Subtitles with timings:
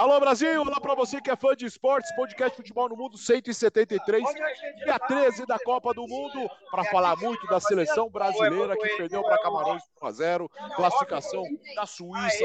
[0.00, 4.24] Alô Brasil, olá para você que é fã de esportes, podcast Futebol no Mundo 173,
[4.82, 9.36] dia 13 da Copa do Mundo, para falar muito da seleção brasileira que perdeu para
[9.42, 11.44] Camarões 1 a 0, classificação
[11.74, 12.44] da Suíça,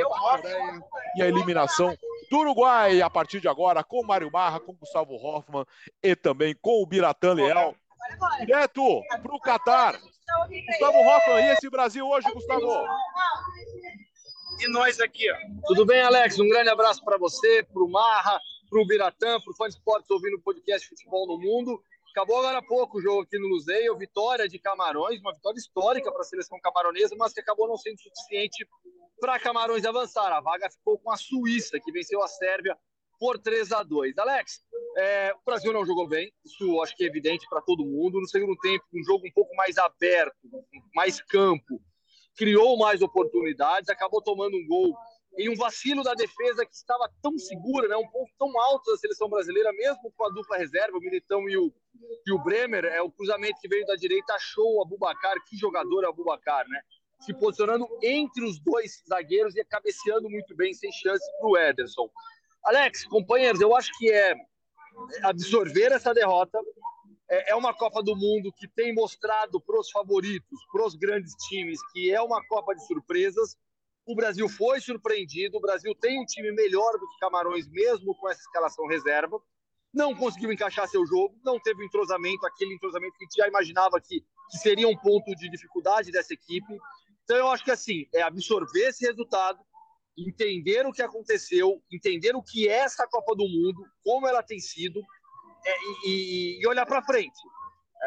[1.16, 1.96] e a eliminação
[2.30, 5.64] do Uruguai a partir de agora com Mário Marra, com Gustavo Hoffman
[6.04, 7.74] e também com o Biratan Leal.
[8.42, 9.98] Direto para o Catar.
[10.68, 12.86] Gustavo Hoffman, e esse Brasil hoje, Gustavo?
[14.60, 15.30] E nós aqui.
[15.32, 15.36] Ó.
[15.68, 16.40] Tudo bem, Alex?
[16.40, 19.76] Um grande abraço para você, para o Marra, para o Biratã, para o Fã de
[19.76, 21.82] Esportes ouvindo o podcast Futebol no Mundo.
[22.12, 26.12] Acabou agora há pouco o jogo aqui no Luzeio, vitória de Camarões, uma vitória histórica
[26.12, 28.66] para a seleção camaronesa, mas que acabou não sendo suficiente
[29.20, 30.32] para Camarões avançar.
[30.32, 32.78] A vaga ficou com a Suíça, que venceu a Sérvia
[33.20, 34.62] por 3 a 2 Alex,
[34.98, 38.20] é, o Brasil não jogou bem, isso acho que é evidente para todo mundo.
[38.20, 40.38] No segundo tempo, um jogo um pouco mais aberto,
[40.94, 41.82] mais campo,
[42.36, 44.96] criou mais oportunidades, acabou tomando um gol
[45.38, 48.98] em um vacilo da defesa que estava tão segura, né, um ponto tão alto da
[48.98, 51.74] seleção brasileira, mesmo com a dupla reserva, o Militão e o,
[52.26, 56.04] e o Bremer, é o cruzamento que veio da direita, achou o Abubacar, que jogador
[56.04, 56.82] é o Abubacar, né?
[57.20, 62.10] Se posicionando entre os dois zagueiros e cabeceando muito bem, sem chances para o Ederson.
[62.64, 64.36] Alex, companheiros, eu acho que é
[65.24, 66.60] absorver essa derrota,
[67.30, 71.34] é, é uma Copa do Mundo que tem mostrado para os favoritos, para os grandes
[71.48, 73.58] times, que é uma Copa de surpresas.
[74.06, 78.30] O Brasil foi surpreendido, o Brasil tem um time melhor do que Camarões, mesmo com
[78.30, 79.42] essa escalação reserva.
[79.92, 84.00] Não conseguiu encaixar seu jogo, não teve entrosamento, aquele entrosamento que a gente já imaginava
[84.00, 86.78] que, que seria um ponto de dificuldade dessa equipe.
[87.24, 89.60] Então, eu acho que assim, é absorver esse resultado,
[90.18, 94.60] entender o que aconteceu, entender o que é essa Copa do Mundo, como ela tem
[94.60, 95.02] sido,
[96.06, 97.40] e, e, olhar para frente.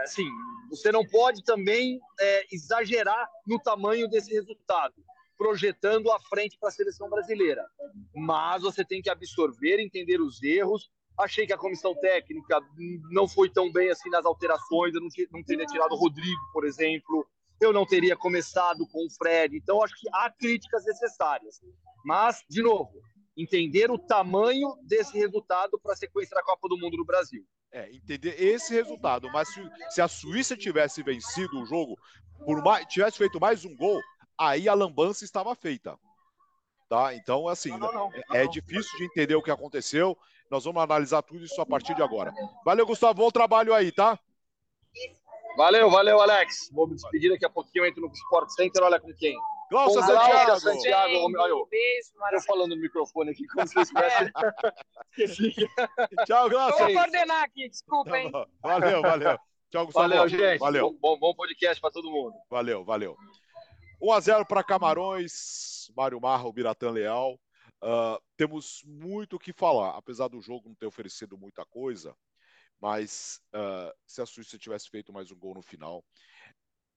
[0.02, 0.28] Assim,
[0.70, 4.94] você não pode também é, exagerar no tamanho desse resultado,
[5.36, 7.66] projetando à frente para a seleção brasileira.
[8.14, 10.90] Mas você tem que absorver, entender os erros.
[11.18, 12.60] Achei que a comissão técnica
[13.10, 14.94] não foi tão bem assim nas alterações.
[14.94, 17.26] Eu não, não teria tirado o Rodrigo, por exemplo.
[17.60, 19.56] Eu não teria começado com o Fred.
[19.56, 21.60] Então, acho que há críticas necessárias.
[22.04, 22.92] Mas, de novo,
[23.38, 27.46] entender o tamanho desse resultado para a sequência da Copa do Mundo no Brasil.
[27.70, 29.30] É, entender esse resultado.
[29.32, 31.96] Mas se, se a Suíça tivesse vencido o jogo,
[32.44, 34.00] por mais, tivesse feito mais um gol,
[34.36, 35.96] aí a lambança estava feita.
[36.88, 37.14] Tá?
[37.14, 40.18] Então, assim, não, não, não, é, é difícil de entender o que aconteceu.
[40.50, 42.32] Nós vamos analisar tudo isso a partir de agora.
[42.64, 43.14] Valeu, Gustavo.
[43.14, 44.18] Bom trabalho aí, tá?
[45.56, 46.70] Valeu, valeu, Alex.
[46.72, 47.84] Vou me despedir daqui a pouquinho.
[47.84, 48.82] Eu entro no Sport Center.
[48.82, 49.36] Olha com quem?
[49.70, 50.60] Glaucia Santiago.
[50.60, 51.12] Santiago.
[51.46, 54.32] eu, beijo, eu falando no microfone aqui, como se estivesse.
[56.26, 56.84] Tchau, Glaucia.
[56.86, 58.32] Vou coordenar aqui, desculpa, hein?
[58.32, 59.38] Tá valeu, valeu.
[59.70, 60.08] Tchau, Gustavo.
[60.08, 60.58] Valeu, gente.
[60.58, 60.96] Valeu.
[60.98, 62.34] Bom, bom podcast para todo mundo.
[62.48, 63.16] Valeu, valeu.
[64.00, 67.38] 1x0 para Camarões, Mário Marra, o Biratã Leal.
[67.82, 72.16] Uh, temos muito o que falar, apesar do jogo não ter oferecido muita coisa,
[72.80, 76.04] mas uh, se a Suíça tivesse feito mais um gol no final,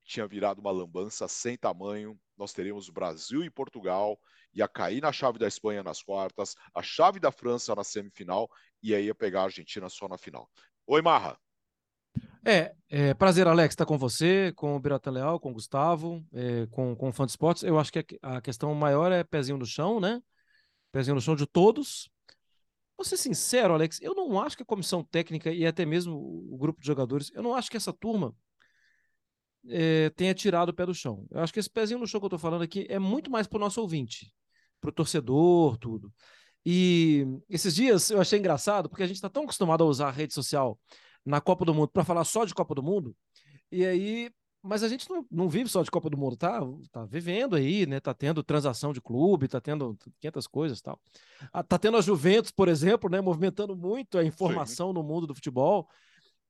[0.03, 2.19] tinha virado uma lambança sem tamanho.
[2.37, 4.19] Nós teríamos Brasil e Portugal,
[4.53, 8.49] ia cair na chave da Espanha nas quartas, a chave da França na semifinal
[8.81, 10.49] e aí ia pegar a Argentina só na final.
[10.87, 11.37] Oi, Marra.
[12.45, 16.65] É, é prazer, Alex, estar com você, com o Birata Leal, com o Gustavo, é,
[16.67, 17.63] com, com o Fã de Esportes.
[17.63, 20.21] Eu acho que a questão maior é pezinho no chão, né?
[20.91, 22.09] Pezinho no chão de todos.
[22.97, 26.57] Vou ser sincero, Alex, eu não acho que a comissão técnica e até mesmo o
[26.57, 28.35] grupo de jogadores, eu não acho que essa turma
[29.67, 31.25] é, tenha tirado o pé do chão.
[31.31, 33.47] Eu acho que esse pezinho no chão que eu estou falando aqui é muito mais
[33.47, 34.33] para o nosso ouvinte,
[34.79, 36.11] para o torcedor, tudo.
[36.65, 40.11] E esses dias eu achei engraçado, porque a gente está tão acostumado a usar a
[40.11, 40.79] rede social
[41.25, 43.15] na Copa do Mundo para falar só de Copa do Mundo,
[43.71, 44.31] e aí.
[44.63, 46.61] Mas a gente não, não vive só de Copa do Mundo, tá,
[46.91, 47.99] tá vivendo aí, né?
[47.99, 51.01] Tá tendo transação de clube, tá tendo 500 coisas tal.
[51.51, 53.19] Ah, tá tendo a Juventus, por exemplo, né?
[53.21, 54.93] Movimentando muito a informação Sim.
[54.93, 55.89] no mundo do futebol.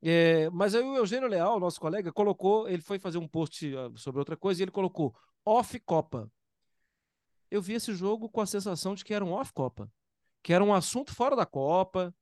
[0.02, 3.92] É, mas aí o Eugênio Leal, nosso colega, colocou, ele foi fazer um post ah,
[3.96, 5.16] sobre outra coisa e ele colocou
[5.46, 6.30] off Copa.
[7.50, 9.92] Eu vi esse jogo com a sensação de que era um off Copa,
[10.42, 12.14] que era um assunto fora da Copa,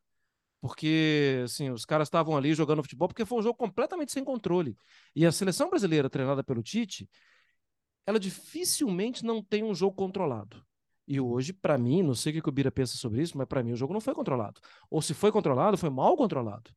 [0.60, 4.78] porque assim, os caras estavam ali jogando futebol, porque foi um jogo completamente sem controle.
[5.16, 7.10] E a seleção brasileira, treinada pelo Tite,
[8.06, 10.66] ela dificilmente não tem um jogo controlado.
[11.08, 13.64] E hoje, para mim, não sei o que o Bira pensa sobre isso, mas para
[13.64, 14.60] mim o jogo não foi controlado.
[14.90, 16.72] Ou se foi controlado, foi mal controlado.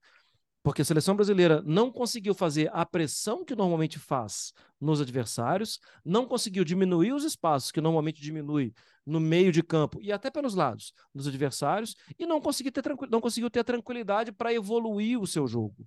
[0.63, 6.25] Porque a seleção brasileira não conseguiu fazer a pressão que normalmente faz nos adversários, não
[6.25, 8.73] conseguiu diminuir os espaços que normalmente diminui
[9.05, 13.21] no meio de campo e até pelos lados dos adversários, e não conseguiu ter, não
[13.21, 15.87] conseguiu ter tranquilidade para evoluir o seu jogo.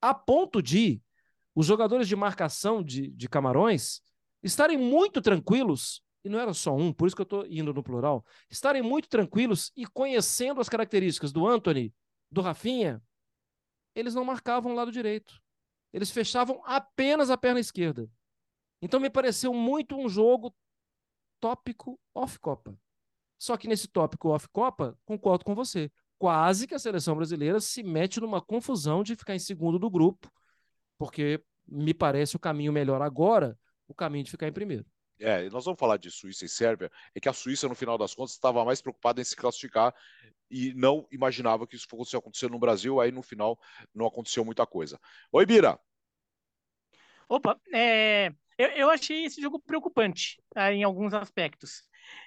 [0.00, 1.02] A ponto de
[1.54, 4.00] os jogadores de marcação de, de Camarões
[4.44, 7.82] estarem muito tranquilos e não era só um, por isso que eu estou indo no
[7.82, 11.92] plural, estarem muito tranquilos e conhecendo as características do Anthony,
[12.30, 13.02] do Rafinha,
[13.98, 15.40] eles não marcavam o lado direito.
[15.92, 18.08] Eles fechavam apenas a perna esquerda.
[18.80, 20.54] Então me pareceu muito um jogo
[21.40, 22.78] tópico off-Copa.
[23.36, 25.90] Só que nesse tópico off-Copa, concordo com você.
[26.16, 30.30] Quase que a seleção brasileira se mete numa confusão de ficar em segundo do grupo,
[30.96, 33.58] porque me parece o caminho melhor agora,
[33.88, 34.86] o caminho de ficar em primeiro.
[35.20, 38.14] É, nós vamos falar de Suíça e Sérvia, é que a Suíça, no final das
[38.14, 39.94] contas, estava mais preocupada em se classificar
[40.50, 43.58] e não imaginava que isso fosse acontecer no Brasil, aí no final
[43.94, 44.98] não aconteceu muita coisa.
[45.32, 45.78] Oi, Bira.
[47.28, 51.82] Opa, é, eu, eu achei esse jogo preocupante tá, em alguns aspectos.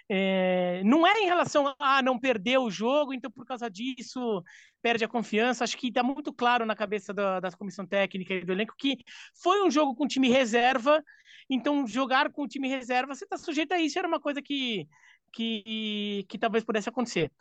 [0.09, 4.43] É, não é em relação a ah, não perder o jogo, então por causa disso
[4.81, 5.63] perde a confiança.
[5.63, 8.97] Acho que está muito claro na cabeça da, da comissão técnica e do elenco que
[9.41, 11.03] foi um jogo com time reserva,
[11.49, 13.97] então jogar com time reserva você está sujeito a isso.
[13.97, 14.87] Era uma coisa que,
[15.31, 17.31] que, que talvez pudesse acontecer.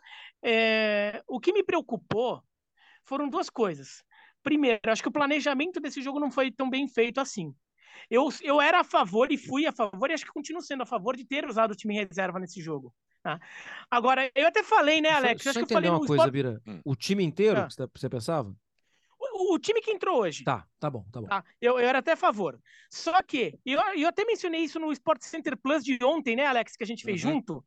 [0.43, 2.41] É, o que me preocupou
[3.03, 4.03] foram duas coisas.
[4.43, 7.53] Primeiro, acho que o planejamento desse jogo não foi tão bem feito assim.
[8.09, 10.85] Eu, eu era a favor e fui a favor, e acho que continuo sendo a
[10.85, 12.93] favor de ter usado o time reserva nesse jogo.
[13.23, 13.39] Tá?
[13.89, 15.43] Agora, eu até falei, né, Alex?
[15.43, 16.31] Só, acho só que eu falei uma coisa, Sport...
[16.31, 16.61] Bira.
[16.67, 16.81] Hum.
[16.83, 17.67] O time inteiro, ah.
[17.67, 18.55] que você pensava?
[19.19, 20.43] O, o, time que entrou hoje.
[20.43, 21.27] Tá, tá bom, tá bom.
[21.27, 22.59] Tá, eu, eu era até a favor.
[22.89, 26.75] Só que, eu, eu até mencionei isso no Sport Center Plus de ontem, né, Alex,
[26.75, 27.33] que a gente fez uhum.
[27.33, 27.65] junto.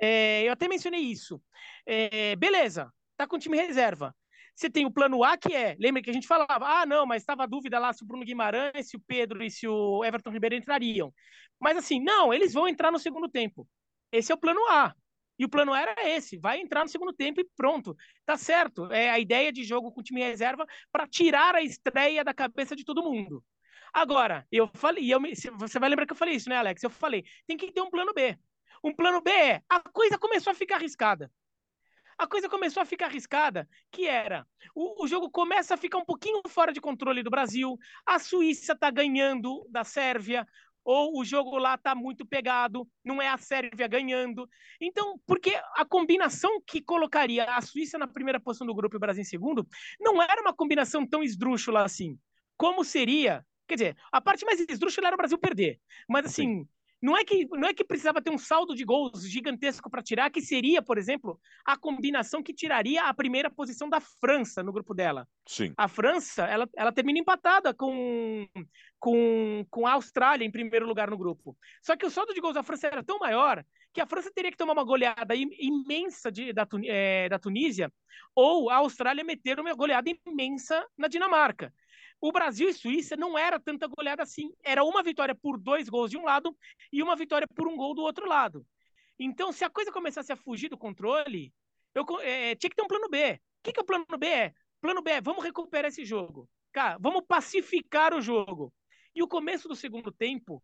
[0.00, 1.40] É, eu até mencionei isso.
[1.84, 4.14] É, beleza, tá com time reserva.
[4.56, 7.22] Você tem o plano A, que é, lembra que a gente falava, ah, não, mas
[7.22, 10.30] estava a dúvida lá se o Bruno Guimarães, se o Pedro e se o Everton
[10.30, 11.12] Ribeiro entrariam.
[11.60, 13.68] Mas assim, não, eles vão entrar no segundo tempo.
[14.10, 14.94] Esse é o plano A.
[15.38, 17.94] E o plano era esse, vai entrar no segundo tempo e pronto.
[18.24, 18.90] Tá certo.
[18.90, 22.74] É a ideia de jogo com o time reserva para tirar a estreia da cabeça
[22.74, 23.44] de todo mundo.
[23.92, 25.20] Agora, eu falei, eu,
[25.58, 26.82] você vai lembrar que eu falei isso, né, Alex?
[26.82, 28.38] Eu falei, tem que ter um plano B.
[28.82, 31.30] Um plano B é, a coisa começou a ficar arriscada
[32.18, 36.04] a coisa começou a ficar arriscada, que era, o, o jogo começa a ficar um
[36.04, 40.46] pouquinho fora de controle do Brasil, a Suíça está ganhando da Sérvia,
[40.86, 44.48] ou o jogo lá está muito pegado, não é a Sérvia ganhando.
[44.80, 49.00] Então, porque a combinação que colocaria a Suíça na primeira posição do grupo e o
[49.00, 49.66] Brasil em segundo,
[49.98, 52.16] não era uma combinação tão esdrúxula assim.
[52.56, 53.44] Como seria?
[53.66, 55.80] Quer dizer, a parte mais esdrúxula era o Brasil perder.
[56.08, 56.68] Mas assim, Sim.
[57.00, 60.30] Não é que não é que precisava ter um saldo de gols gigantesco para tirar,
[60.30, 64.94] que seria, por exemplo, a combinação que tiraria a primeira posição da França no grupo
[64.94, 65.28] dela.
[65.46, 65.74] Sim.
[65.76, 68.48] A França, ela, ela termina empatada com,
[68.98, 71.56] com, com a Austrália em primeiro lugar no grupo.
[71.82, 74.50] Só que o saldo de gols da França era tão maior que a França teria
[74.50, 77.90] que tomar uma goleada imensa de, da, é, da Tunísia,
[78.34, 81.72] ou a Austrália meter uma goleada imensa na Dinamarca.
[82.20, 84.50] O Brasil e Suíça não era tanta goleada assim.
[84.64, 86.56] Era uma vitória por dois gols de um lado
[86.92, 88.66] e uma vitória por um gol do outro lado.
[89.18, 91.52] Então, se a coisa começasse a fugir do controle,
[91.94, 93.34] eu, é, tinha que ter um plano B.
[93.34, 94.52] O que, que o plano B é?
[94.80, 96.48] Plano B é, vamos recuperar esse jogo.
[96.72, 98.72] Cara, vamos pacificar o jogo.
[99.14, 100.62] E o começo do segundo tempo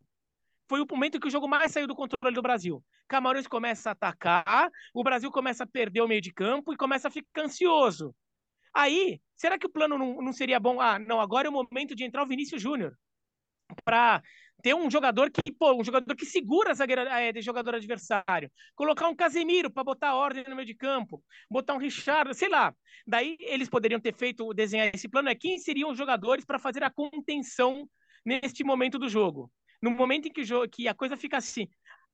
[0.69, 2.85] foi o momento que o jogo mais saiu do controle do Brasil.
[3.09, 7.09] Camarões começa a atacar, o Brasil começa a perder o meio de campo e começa
[7.09, 8.15] a ficar ansioso.
[8.75, 10.81] Aí, será que o plano não, não seria bom?
[10.81, 12.97] Ah, não, agora é o momento de entrar o Vinícius Júnior
[13.85, 14.23] para
[14.63, 19.09] ter um jogador que, pô, um jogador que segura a zagueira é, jogador adversário, colocar
[19.09, 22.75] um Casemiro para botar ordem no meio de campo, botar um Richard, sei lá.
[23.07, 26.85] Daí eles poderiam ter feito desenhar esse plano é quem seriam os jogadores para fazer
[26.85, 27.89] a contenção
[28.25, 29.51] neste momento do jogo.
[29.83, 31.67] No momento em que, que a coisa fica assim,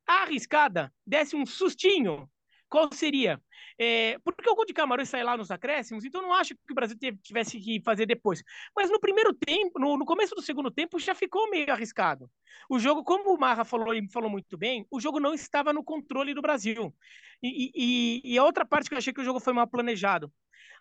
[0.06, 2.28] arriscada, desse um sustinho,
[2.68, 3.40] qual seria?
[3.78, 6.74] É, porque o gol de Camarões sai lá nos acréscimos, então não acho que o
[6.74, 8.42] Brasil tivesse que fazer depois.
[8.74, 12.30] Mas no primeiro tempo, no, no, começo do segundo tempo, já ficou meio arriscado.
[12.68, 15.84] O jogo, como o Marra falou e falou muito bem, o jogo não estava no
[15.84, 16.94] controle do Brasil.
[17.42, 20.32] E, e, e a outra parte que eu achei que o jogo foi mal planejado.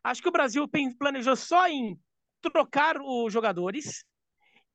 [0.03, 0.67] Acho que o Brasil
[0.97, 1.99] planejou só em
[2.41, 4.03] trocar os jogadores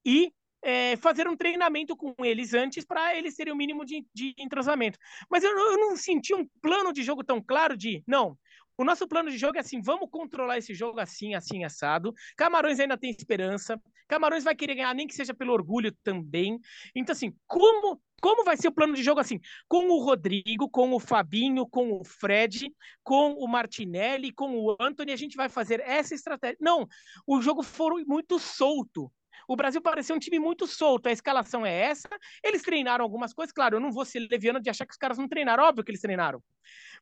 [0.05, 4.07] e é, fazer um treinamento com eles antes para eles terem o um mínimo de,
[4.15, 4.99] de entrosamento.
[5.31, 8.39] Mas eu, eu, não senti um plano de jogo tão claro de, não,
[8.79, 12.15] o nosso plano de jogo é assim, vamos controlar esse jogo assim, assim, assado.
[12.37, 13.81] Camarões ainda tem esperança.
[14.09, 16.59] Camarões vai querer ganhar, nem que seja pelo orgulho também.
[16.95, 19.41] Então, assim, como como vai ser o plano de jogo assim?
[19.67, 25.11] Com o Rodrigo, com o Fabinho, com o Fred, com o Martinelli, com o Anthony,
[25.11, 26.57] a gente vai fazer essa estratégia.
[26.61, 26.87] Não,
[27.27, 29.11] o jogo foi muito solto.
[29.53, 31.09] O Brasil parecia um time muito solto.
[31.09, 32.09] A escalação é essa.
[32.43, 33.53] Eles treinaram algumas coisas.
[33.53, 35.65] Claro, eu não vou ser leviano de achar que os caras não treinaram.
[35.65, 36.43] Óbvio que eles treinaram.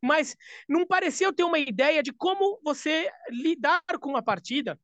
[0.03, 0.37] Mas
[0.69, 4.81] não pareceu ter uma ideia de como você lidar com a partida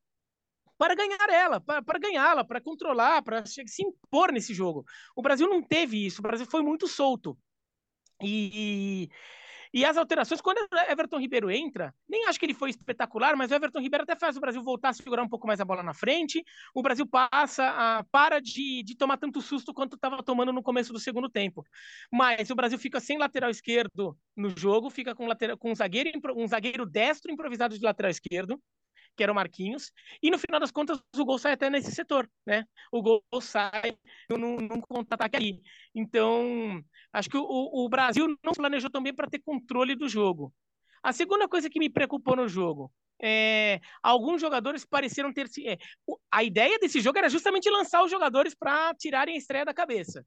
[0.79, 4.85] para ganhar ela, para, para ganhá-la, para controlar, para se impor nesse jogo.
[5.17, 6.21] O Brasil não teve isso.
[6.21, 7.37] O Brasil foi muito solto.
[8.23, 9.11] E, e
[9.85, 13.55] as alterações, quando o Everton Ribeiro entra, nem acho que ele foi espetacular, mas o
[13.55, 15.93] Everton Ribeiro até faz o Brasil voltar a segurar um pouco mais a bola na
[15.93, 16.45] frente.
[16.75, 20.93] O Brasil passa a para de, de tomar tanto susto quanto estava tomando no começo
[20.93, 21.65] do segundo tempo.
[22.13, 26.11] Mas o Brasil fica sem lateral esquerdo no jogo, fica com, lateral, com um, zagueiro,
[26.37, 28.61] um zagueiro destro improvisado de lateral esquerdo
[29.17, 29.91] que era o Marquinhos,
[30.23, 32.65] e no final das contas o gol sai até nesse setor, né?
[32.93, 33.97] O gol sai
[34.31, 35.63] num, num contra-ataque ali.
[35.95, 36.83] Então,
[37.13, 40.53] acho que o, o Brasil não planejou também para ter controle do jogo.
[41.03, 42.93] A segunda coisa que me preocupou no jogo
[43.23, 45.49] é, alguns jogadores pareceram ter.
[45.65, 45.79] É,
[46.31, 50.25] a ideia desse jogo era justamente lançar os jogadores para tirarem a estreia da cabeça.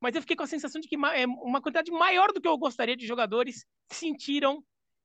[0.00, 2.56] Mas eu fiquei com a sensação de que é, uma quantidade maior do que eu
[2.56, 4.62] gostaria de jogadores sentiram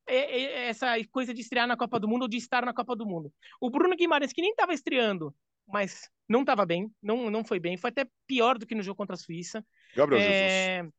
[0.07, 3.31] essa coisa de estrear na Copa do Mundo ou de estar na Copa do Mundo.
[3.59, 5.33] O Bruno Guimarães, que nem estava estreando,
[5.67, 8.97] mas não estava bem, não, não foi bem, foi até pior do que no jogo
[8.97, 9.65] contra a Suíça.
[9.95, 10.77] Gabriel é...
[10.77, 10.93] Jesus.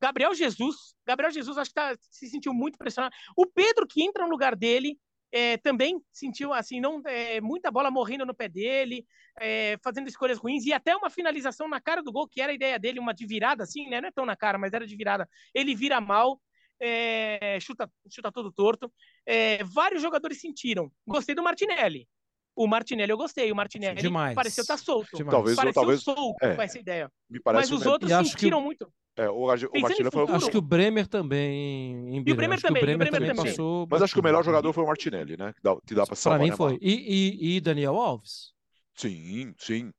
[0.00, 3.14] Gabriel Jesus, Gabriel Jesus acho que tá, se sentiu muito pressionado.
[3.36, 4.98] O Pedro que entra no lugar dele
[5.32, 9.06] é, também sentiu assim não é, muita bola morrendo no pé dele,
[9.40, 12.54] é, fazendo escolhas ruins e até uma finalização na cara do gol que era a
[12.54, 14.00] ideia dele, uma de virada assim, né?
[14.00, 15.28] Não é tão na cara, mas era de virada.
[15.54, 16.40] Ele vira mal
[16.80, 18.92] é, chuta, chuta todo torto.
[19.26, 20.90] É, vários jogadores sentiram.
[21.06, 22.08] Gostei do Martinelli.
[22.56, 23.50] O Martinelli eu gostei.
[23.50, 24.34] O Martinelli Demais.
[24.34, 25.16] pareceu estar tá solto.
[25.16, 25.32] Demais.
[25.32, 27.10] Talvez, pareceu talvez, solto é, com essa ideia.
[27.28, 28.64] Me parece Mas os outros sentiram que...
[28.64, 28.92] muito.
[29.16, 32.16] É, o, o Martinelli foi Acho que o Bremer também.
[32.16, 32.82] Em e o Bremer também.
[32.82, 33.86] O Bremer, o Bremer também, passou.
[33.88, 35.52] Mas acho que o melhor jogador foi o Martinelli, né?
[35.52, 36.38] Que dá, que dá pra salvar.
[36.38, 36.78] Pra mim né, foi.
[36.80, 38.52] E, e, e, Daniel Alves?
[38.94, 39.92] Sim, sim.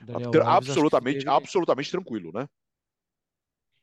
[0.00, 1.28] Daniel Alves, absolutamente, ele...
[1.28, 2.46] absolutamente tranquilo, né?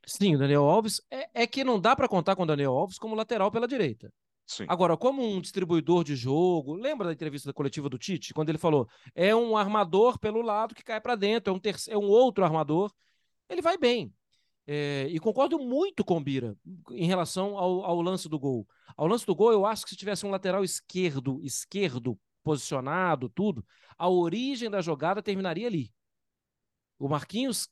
[0.05, 2.97] Sim, o Daniel Alves é, é que não dá para contar com o Daniel Alves
[2.97, 4.11] como lateral pela direita.
[4.45, 4.65] Sim.
[4.67, 8.59] Agora, como um distribuidor de jogo, lembra da entrevista da coletiva do Tite, quando ele
[8.59, 12.07] falou é um armador pelo lado que cai para dentro, é um, terceiro, é um
[12.07, 12.93] outro armador,
[13.49, 14.13] ele vai bem.
[14.67, 16.57] É, e concordo muito com o Bira
[16.91, 18.67] em relação ao, ao, lance do gol.
[18.97, 23.65] Ao lance do gol, eu acho que se tivesse um lateral esquerdo, esquerdo, posicionado, tudo,
[23.97, 25.91] a origem da jogada terminaria ali.
[26.97, 27.67] O Marquinhos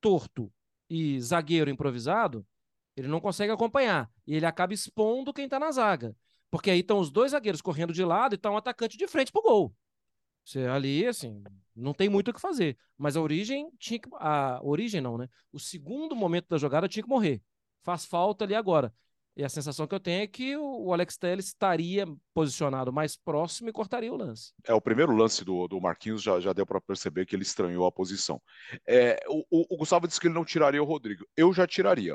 [0.00, 0.52] torto,
[0.88, 2.46] e zagueiro improvisado,
[2.96, 4.10] ele não consegue acompanhar.
[4.26, 6.16] E ele acaba expondo quem está na zaga.
[6.50, 9.32] Porque aí estão os dois zagueiros correndo de lado e está um atacante de frente
[9.32, 9.74] pro gol.
[10.44, 11.42] Você ali, assim,
[11.74, 12.78] não tem muito o que fazer.
[12.96, 14.08] Mas a origem tinha que.
[14.14, 15.28] A origem não, né?
[15.52, 17.42] O segundo momento da jogada tinha que morrer.
[17.82, 18.94] Faz falta ali agora.
[19.36, 23.68] E a sensação que eu tenho é que o Alex Telles estaria posicionado mais próximo
[23.68, 24.52] e cortaria o lance.
[24.64, 27.84] É, o primeiro lance do, do Marquinhos já, já deu para perceber que ele estranhou
[27.84, 28.40] a posição.
[28.86, 31.26] É, o, o, Gustavo disse que ele não tiraria o Rodrigo.
[31.36, 32.14] Eu já tiraria.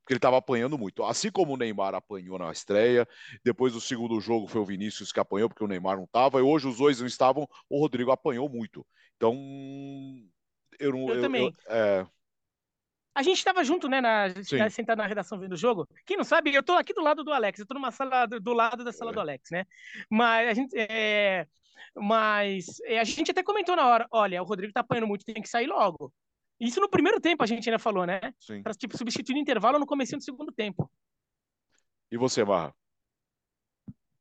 [0.00, 1.04] Porque ele estava apanhando muito.
[1.04, 3.08] Assim como o Neymar apanhou na estreia,
[3.44, 6.42] depois do segundo jogo foi o Vinícius que apanhou, porque o Neymar não estava, e
[6.42, 8.84] hoje os dois não estavam, o Rodrigo apanhou muito.
[9.16, 9.34] Então,
[10.80, 11.08] eu não.
[11.08, 11.46] Eu, eu também.
[11.46, 12.06] Eu, é,
[13.14, 14.28] a gente estava junto, né, na,
[14.70, 15.88] sentado na redação vendo o jogo.
[16.04, 18.40] Quem não sabe, eu estou aqui do lado do Alex, eu estou numa sala do,
[18.40, 19.14] do, lado da sala é.
[19.14, 19.64] do Alex, né?
[20.10, 20.76] Mas a gente.
[20.76, 21.46] É,
[21.94, 25.40] mas é, a gente até comentou na hora: olha, o Rodrigo tá apanhando muito, tem
[25.40, 26.12] que sair logo.
[26.58, 28.20] Isso no primeiro tempo a gente ainda falou, né?
[28.62, 30.90] Para tipo, substituir no intervalo no começo do segundo tempo.
[32.10, 32.74] E você, Barra?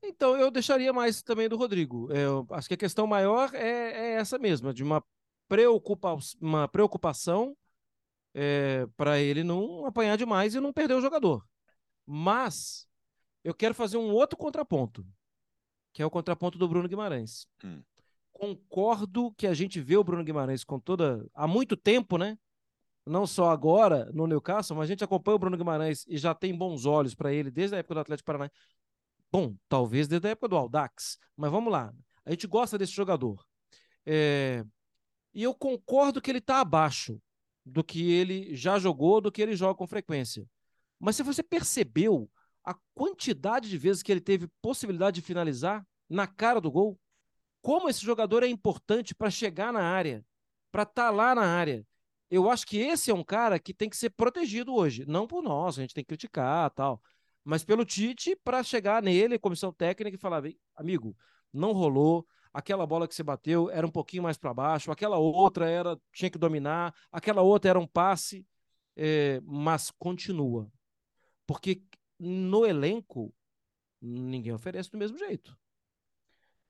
[0.03, 2.11] Então, eu deixaria mais também do Rodrigo.
[2.11, 5.03] É, eu acho que a questão maior é, é essa mesma, de uma,
[5.47, 7.55] preocupa uma preocupação
[8.33, 11.45] é, para ele não apanhar demais e não perder o jogador.
[12.05, 12.87] Mas
[13.43, 15.05] eu quero fazer um outro contraponto,
[15.93, 17.47] que é o contraponto do Bruno Guimarães.
[17.63, 17.81] Hum.
[18.31, 21.25] Concordo que a gente vê o Bruno Guimarães com toda.
[21.33, 22.37] há muito tempo, né?
[23.05, 26.55] Não só agora no Newcastle, mas a gente acompanha o Bruno Guimarães e já tem
[26.57, 28.55] bons olhos para ele desde a época do Atlético Paranaense.
[29.31, 31.93] Bom, talvez desde a época do Aldax, mas vamos lá.
[32.25, 33.45] A gente gosta desse jogador.
[34.05, 34.63] É...
[35.33, 37.19] E eu concordo que ele está abaixo
[37.65, 40.47] do que ele já jogou, do que ele joga com frequência.
[40.99, 42.29] Mas se você percebeu
[42.63, 46.99] a quantidade de vezes que ele teve possibilidade de finalizar na cara do gol,
[47.61, 50.25] como esse jogador é importante para chegar na área,
[50.71, 51.85] para estar tá lá na área.
[52.29, 55.43] Eu acho que esse é um cara que tem que ser protegido hoje, não por
[55.43, 57.01] nós, a gente tem que criticar tal,
[57.43, 60.41] mas pelo Tite para chegar nele, comissão técnica e falar,
[60.75, 61.15] amigo,
[61.53, 65.69] não rolou, aquela bola que você bateu era um pouquinho mais para baixo, aquela outra
[65.69, 68.45] era tinha que dominar, aquela outra era um passe,
[68.95, 70.71] é, mas continua.
[71.47, 71.81] Porque
[72.19, 73.33] no elenco
[73.99, 75.57] ninguém oferece do mesmo jeito.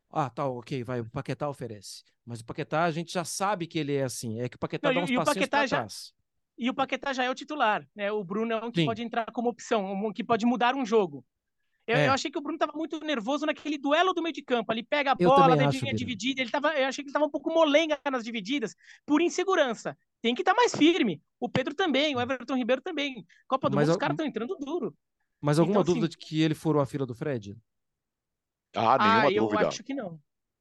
[0.09, 2.03] Ah, tá, ok, vai, o Paquetá oferece.
[2.23, 4.89] Mas o Paquetá a gente já sabe que ele é assim, é que o Paquetá
[4.89, 5.77] Não, dá uns e, passinhos para já...
[5.77, 6.13] trás.
[6.55, 8.11] E o Paquetá já é o titular, né?
[8.11, 8.85] O Bruno é um que Sim.
[8.85, 11.25] pode entrar como opção, um que pode mudar um jogo.
[11.85, 12.07] Eu, É.
[12.07, 14.71] eu achei que o Bruno estava muito nervoso naquele duelo do meio de campo.
[14.71, 15.95] Ali pega a Eu bola, acho, vinha Bira.
[15.95, 16.41] dividida.
[16.41, 18.75] Ele tava, eu achei que ele estava um pouco molenga nas divididas,
[19.05, 19.97] por insegurança.
[20.21, 21.21] Tem que estar mais firme.
[21.39, 23.25] O Pedro também, o Everton Ribeiro também.
[23.47, 24.95] Copa do Mas Mundo, os eu- caras estão entrando duro.
[25.41, 27.57] Mas alguma Então, assim- dúvida de que ele furou a fila do Fred?
[28.75, 29.67] Ah, nenhuma ah, eu dúvida.
[29.67, 30.19] acho que não.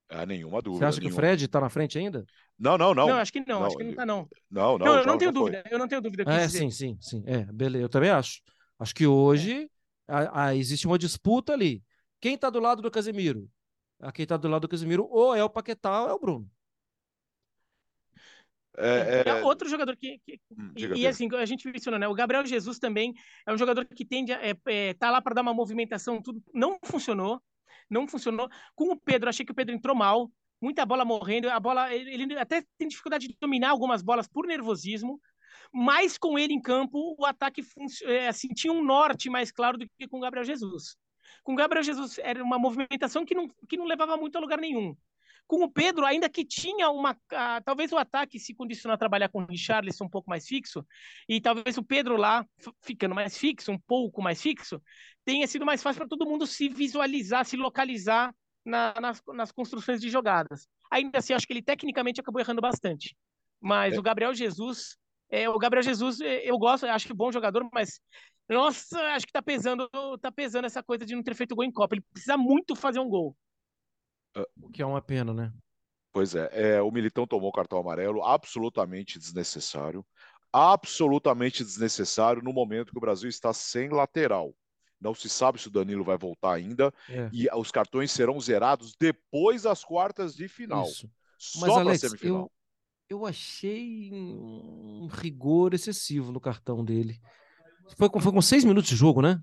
[0.08, 0.88] Ah, nenhuma Você dúvida.
[0.88, 1.20] acha que o nenhuma.
[1.22, 2.26] Fred tá na frente ainda?
[2.58, 3.06] Não, não, não.
[3.08, 4.28] Não, acho que não, Não, acho que não ele- tá, não.
[4.50, 4.86] Não, não.
[4.86, 6.24] Não, eu já- não tenho dúvida, eu não tenho dúvida.
[6.24, 6.58] eu É, dizer.
[6.58, 7.22] sim, sim, sim.
[7.26, 7.84] É, beleza.
[7.84, 8.42] Eu também acho.
[8.78, 9.70] Acho que hoje
[10.08, 11.82] a- a- existe uma disputa ali.
[12.20, 13.50] Quem tá do lado do Casemiro?
[14.00, 16.50] A quem tá do lado do Casemiro ou é o Paquetá ou é o Bruno.
[18.76, 20.18] É, É é, outro jogador que.
[20.24, 22.08] que- hum, e e assim, a gente mencionou, né?
[22.08, 23.12] O Gabriel Jesus também
[23.46, 26.42] é um jogador que tende a é, é, tá lá para dar uma movimentação, tudo.
[26.54, 27.40] Não funcionou.
[27.90, 28.48] Não funcionou.
[28.74, 30.30] Com o Pedro, achei que o Pedro entrou mal.
[30.60, 31.50] Muita bola morrendo.
[31.50, 31.92] A bola.
[31.94, 35.20] Ele, ele até tem dificuldade de dominar algumas bolas por nervosismo.
[35.72, 37.62] Mas com ele em campo, o ataque
[38.04, 40.96] é, assim, tinha um norte mais claro do que com o Gabriel Jesus.
[41.42, 44.58] Com o Gabriel Jesus era uma movimentação que não, que não levava muito a lugar
[44.58, 44.94] nenhum.
[45.46, 47.16] Com o Pedro, ainda que tinha uma.
[47.32, 50.86] ah, talvez o ataque se condicionar a trabalhar com o Richarlison um pouco mais fixo,
[51.28, 52.46] e talvez o Pedro lá,
[52.80, 54.80] ficando mais fixo, um pouco mais fixo,
[55.24, 58.32] tenha sido mais fácil para todo mundo se visualizar, se localizar
[58.64, 60.68] na- nas, nas construções de jogadas.
[60.90, 63.16] Ainda assim, acho que ele tecnicamente acabou errando bastante.
[63.60, 63.98] Mas É.
[63.98, 64.96] o Gabriel Jesus,
[65.32, 67.98] é, o Gabriel Jesus, é, eu gosto, acho que bom jogador, mas
[68.48, 69.88] nossa, acho que tá pesando,
[70.20, 71.94] tá pesando essa coisa de não ter feito gol em Copa.
[71.94, 73.34] Ele precisa muito fazer um gol.
[74.60, 75.50] O que é uma pena, né?
[76.12, 80.04] Pois é, é, o Militão tomou cartão amarelo, absolutamente desnecessário.
[80.52, 84.54] Absolutamente desnecessário no momento que o Brasil está sem lateral.
[85.00, 86.92] Não se sabe se o Danilo vai voltar ainda.
[87.08, 87.30] É.
[87.32, 90.84] E os cartões serão zerados depois das quartas de final.
[90.84, 91.10] Isso.
[91.38, 92.42] Só para Alex, semifinal.
[92.42, 92.52] eu,
[93.12, 97.20] eu achei um rigor excessivo no cartão dele.
[97.96, 99.40] Foi com, foi com seis minutos de jogo, né?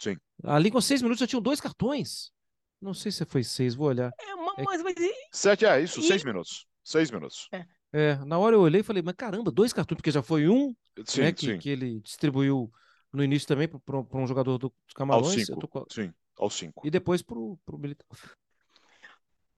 [0.00, 0.16] Sim.
[0.42, 2.32] Ali com seis minutos já tinham dois cartões.
[2.80, 4.10] Não sei se foi seis, vou olhar.
[4.20, 6.66] É, É- mas, mas e- Sete, é isso, E- seis minutos.
[6.82, 7.48] Seis minutos.
[7.92, 10.74] É, na hora eu olhei e falei, mas caramba, dois cartões, porque já foi um,
[11.06, 11.58] Sim, né, que, sim.
[11.58, 12.70] que ele distribuiu
[13.12, 15.48] no início também para um jogador do- Camarões.
[15.48, 15.68] eu cinco.
[15.68, 16.86] tô Sim, aos cinco.
[16.86, 18.06] E depois pro, pro Militão.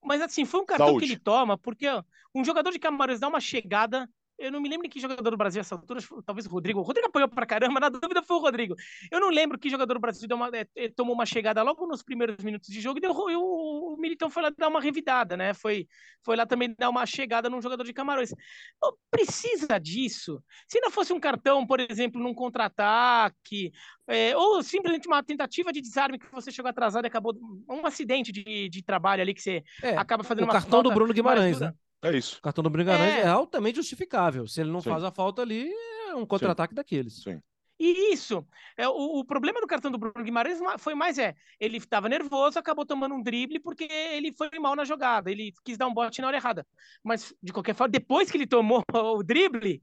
[0.07, 1.07] Mas assim, foi um cartão Saúde.
[1.07, 1.87] que ele toma, porque
[2.33, 4.09] um jogador de Camarões dá uma chegada.
[4.39, 6.81] Eu não me lembro que jogador do Brasil essa altura, talvez o Rodrigo.
[6.81, 8.75] O Rodrigo apanhou pra caramba, na dúvida foi o Rodrigo.
[9.11, 12.03] Eu não lembro que jogador do Brasil uma- eh, eh, tomou uma chegada logo nos
[12.03, 15.37] primeiros minutos de jogo e, deu, e o, o Militão foi lá dar uma revidada,
[15.37, 15.55] né?
[15.55, 15.87] Foi,
[16.23, 18.35] foi lá também dar uma chegada num jogador de Camarões.
[18.83, 20.43] Não precisa disso.
[20.69, 23.73] Se não fosse um cartão, por exemplo, num contra-ataque,
[24.07, 27.35] eh, ou simplesmente uma tentativa de desarme que você chegou atrasado e acabou.
[27.69, 30.91] Um acidente de, de trabalho ali que você É, acaba fazendo o uma cartão do
[30.91, 31.73] Bruno Guimarães, né?
[32.03, 32.39] É isso.
[32.39, 33.29] O cartão do Bruno Guimarães é, É.
[33.29, 34.47] altamente justificável.
[34.47, 34.91] Se ele não Sim.
[34.91, 35.71] faz a falta ali,
[36.09, 37.23] é um contra-ataque daqueles.
[37.23, 37.41] Sim.
[37.79, 41.35] E isso, é, o, o problema do cartão do Bruno Guimarães ma- foi mais é,
[41.61, 45.77] ele estava nervoso, acabou tomando um drible porque ele foi mal na jogada, ele quis
[45.77, 46.67] dar um bote na hora errada.
[47.05, 49.83] Mas, de qualquer forma, depois que ele tomou o drible,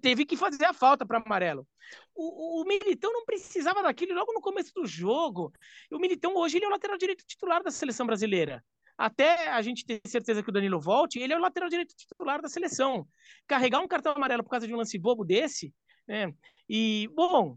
[0.00, 1.66] teve que fazer a falta para amarelo.
[2.14, 5.52] O, o, o Militão não precisava daquilo logo no começo do jogo.
[5.90, 8.64] O Militão hoje ele é o lateral direito titular da seleção brasileira.
[8.98, 12.42] Até a gente ter certeza que o Danilo volte, ele é o lateral direito titular
[12.42, 13.06] da seleção.
[13.46, 15.72] Carregar um cartão amarelo por causa de um lance bobo desse,
[16.06, 16.34] né?
[16.68, 17.56] E, bom,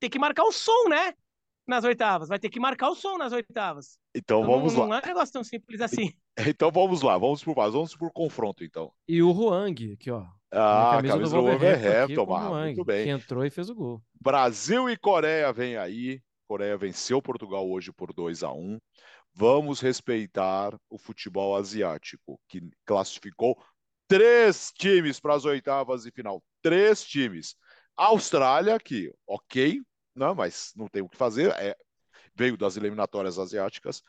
[0.00, 1.12] tem que marcar o som, né?
[1.66, 2.28] Nas oitavas.
[2.28, 3.98] Vai ter que marcar o som nas oitavas.
[4.14, 5.00] Então Não- vamos não, lá.
[5.00, 6.12] é um negócio tão simples assim.
[6.56, 7.18] Então vamos lá.
[7.18, 7.74] Vamos por mais.
[7.74, 8.90] Vamos por confronto, então.
[9.06, 10.24] E o Huang, aqui, ó.
[10.50, 13.04] Ah, na a camisa do Wolverhampton, com o Marra, Huang, muito bem.
[13.04, 14.02] Que entrou e fez o gol.
[14.18, 16.22] Brasil e Coreia vem aí.
[16.50, 18.80] Coreia venceu Portugal hoje por 2 a 1.
[19.32, 23.56] Vamos respeitar o futebol asiático, que classificou
[24.08, 26.42] três times para as oitavas de final.
[26.60, 27.54] Três times.
[27.96, 29.80] Austrália, que ok,
[30.12, 31.76] não, mas não tem o que fazer, é,
[32.34, 34.02] veio das eliminatórias asiáticas.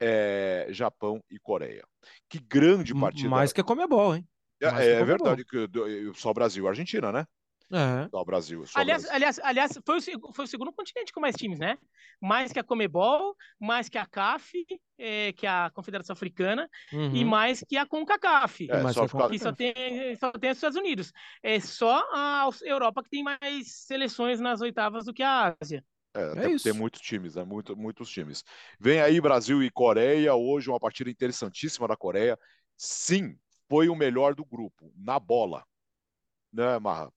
[0.00, 1.84] É, Japão e Coreia.
[2.30, 3.28] Que grande partida.
[3.28, 4.26] Mais que a Comebol, hein?
[4.58, 5.68] é, mais é verdade que
[6.14, 7.26] só Brasil e Argentina, né?
[7.70, 8.08] É.
[8.10, 8.64] Só Brasil.
[8.74, 9.16] Aliás, Brasil.
[9.16, 11.76] aliás, aliás foi, o, foi o segundo continente com mais times, né?
[12.20, 14.52] Mais que a Comebol, mais que a CAF,
[14.98, 17.14] eh, que é a Confederação Africana, Uhum.
[17.14, 18.68] e mais que a CONCACAF.
[18.70, 19.74] É, só que a ficar- que só tem,
[20.18, 21.12] só tem os Estados Unidos.
[21.42, 25.84] É só a Europa que tem mais seleções nas oitavas do que a Ásia.
[26.14, 26.64] É, isso.
[26.64, 27.44] tem muitos times, né?
[27.44, 28.42] Muito, muitos times.
[28.80, 32.36] Vem aí Brasil e Coreia, hoje uma partida interessantíssima da Coreia.
[32.76, 35.64] Sim, foi o melhor do grupo, na bola.
[36.52, 37.12] Né, Marra?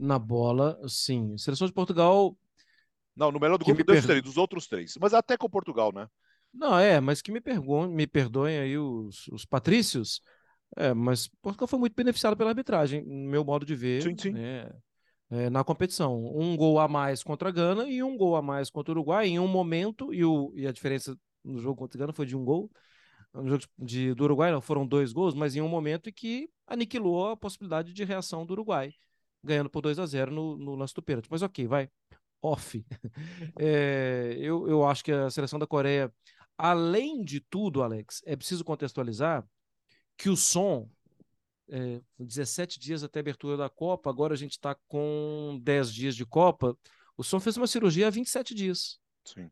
[0.00, 1.36] Na bola, sim.
[1.36, 2.36] Seleção de Portugal.
[3.14, 4.94] Não, no melhor do Que grupo me per- três, dos outros três.
[4.98, 6.08] Mas até com Portugal, né?
[6.52, 10.22] Não, é, mas que me, pergun me perdoem aí os, os patrícios.
[10.76, 14.02] É, mas Portugal foi muito beneficiado pela arbitragem, no meu modo de ver.
[14.02, 14.30] Sim, sim.
[14.30, 14.70] né?
[15.30, 16.26] é, na competição.
[16.34, 19.28] Um gol a mais contra a Gana e um gol a mais contra o Uruguai
[19.28, 22.36] em um momento, e, o, e a diferença no jogo contra a Gana foi de
[22.36, 22.70] um gol.
[23.32, 26.50] No jogo de, do Uruguai não, foram dois gols, mas em um momento em que
[26.66, 28.92] aniquilou a possibilidade de reação do Uruguai,
[29.42, 31.28] ganhando por 2 a 0 no, no lance do pênalti.
[31.30, 31.90] Mas ok, vai.
[32.42, 32.84] Off.
[33.58, 36.12] É, eu, eu acho que a seleção da Coreia,
[36.56, 39.46] além de tudo, Alex, é preciso contextualizar
[40.16, 40.88] que o som
[41.70, 46.16] é, 17 dias até a abertura da Copa, agora a gente está com 10 dias
[46.16, 46.76] de Copa.
[47.16, 48.98] O Som fez uma cirurgia há 27 dias.
[49.24, 49.50] Sim.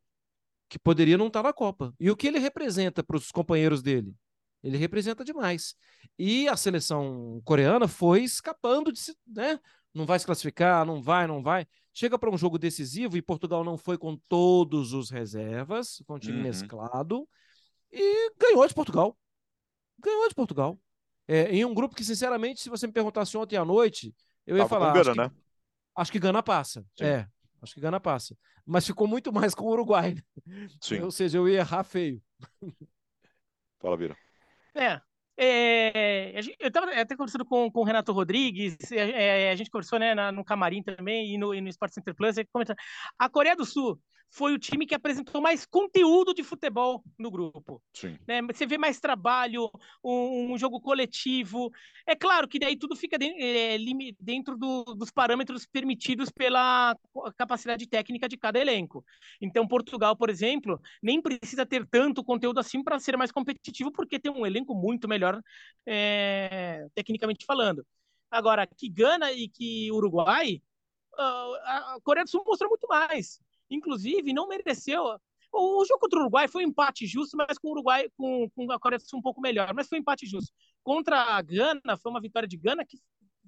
[0.68, 1.94] Que poderia não estar tá na Copa.
[1.98, 4.14] E o que ele representa para os companheiros dele?
[4.62, 5.74] Ele representa demais.
[6.18, 9.00] E a seleção coreana foi escapando de.
[9.26, 9.60] Né?
[9.94, 11.66] Não vai se classificar, não vai, não vai.
[11.92, 16.18] Chega para um jogo decisivo e Portugal não foi com todos os reservas, com o
[16.18, 16.42] time uhum.
[16.44, 17.28] mesclado,
[17.90, 19.18] e ganhou de Portugal.
[19.98, 20.78] Ganhou de Portugal.
[21.26, 24.14] É, em um grupo que, sinceramente, se você me perguntasse ontem à noite,
[24.46, 24.92] eu ia falar.
[24.92, 25.30] Gana, acho, que, né?
[25.96, 26.86] acho que Gana passa.
[26.96, 27.04] Sim.
[27.04, 27.28] É,
[27.60, 28.36] acho que Gana passa.
[28.64, 30.16] Mas ficou muito mais com o Uruguai.
[30.80, 31.00] Sim.
[31.00, 32.22] Ou seja, eu ia errar feio.
[33.80, 34.16] Fala, Vira.
[34.74, 35.00] É,
[35.38, 40.14] é, eu estava até conversando com, com o Renato Rodrigues, é, a gente conversou né,
[40.14, 42.36] na, no Camarim também e no, e no Sport Center Plus.
[43.18, 47.82] A Coreia do Sul foi o time que apresentou mais conteúdo de futebol no grupo.
[47.92, 48.18] Sim.
[48.26, 48.42] Né?
[48.42, 49.70] Você vê mais trabalho,
[50.04, 51.72] um, um, jogo coletivo.
[52.06, 53.76] É claro que daí tudo fica de, é,
[54.20, 56.96] dentro do, dos parâmetros permitidos pela
[57.36, 59.04] capacidade técnica de cada elenco.
[59.40, 64.18] Então, Portugal, por exemplo, nem precisa ter tanto conteúdo assim para ser mais competitivo, porque
[64.18, 65.40] tem um elenco muito melhor
[65.86, 67.84] é, tecnicamente falando.
[68.30, 70.60] Agora, que Gana e que Uruguai,
[71.16, 75.18] ah, a Coreia do Sul mostrou muito mais inclusive, não mereceu.
[75.52, 78.70] O, jogo contra o Uruguai foi um empate justo, mas com o Uruguai, com, com
[78.70, 80.52] a Coreia do Sul um pouco melhor, mas foi um empate justo.
[80.82, 82.98] Contra a Gana, foi uma vitória de Gana que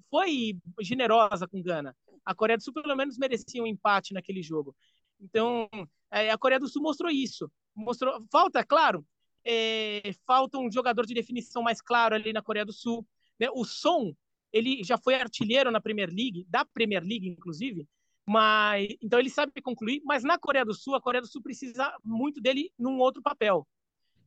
[0.09, 1.95] foi generosa com Gana.
[2.25, 4.75] A Coreia do Sul, pelo menos, merecia um empate naquele jogo.
[5.19, 5.69] Então,
[6.11, 7.49] é, a Coreia do Sul mostrou isso.
[7.75, 9.05] Mostrou, falta, claro,
[9.45, 13.05] é, falta um jogador de definição mais claro ali na Coreia do Sul.
[13.39, 13.47] Né?
[13.53, 14.13] O Som,
[14.51, 17.87] ele já foi artilheiro na Premier League, da Premier League, inclusive,
[18.31, 21.93] mas então ele sabe concluir, mas na Coreia do Sul, a Coreia do Sul precisa
[22.01, 23.67] muito dele num outro papel.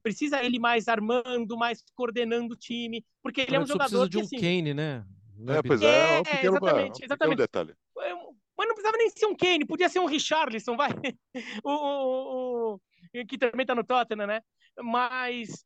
[0.02, 4.18] Precisa ele mais armando, mais coordenando o time, porque ele é um jogador precisa de
[4.18, 5.06] um que, assim, Kane, né?
[5.48, 7.38] É, pois é, é, é um pequeno, exatamente, um exatamente.
[7.38, 7.74] detalhe.
[7.96, 10.90] Mas não precisava nem ser um Kane, podia ser um Richarlison, vai.
[11.64, 14.42] o, o, o, que também tá no Tottenham, né?
[14.82, 15.64] Mas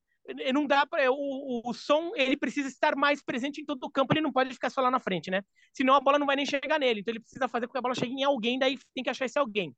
[0.52, 4.12] não dá para o, o, som ele precisa estar mais presente em todo o campo
[4.12, 5.42] ele não pode ficar só lá na frente né?
[5.72, 7.82] Senão a bola não vai nem chegar nele então ele precisa fazer com que a
[7.82, 9.74] bola chegue em alguém daí tem que achar esse alguém.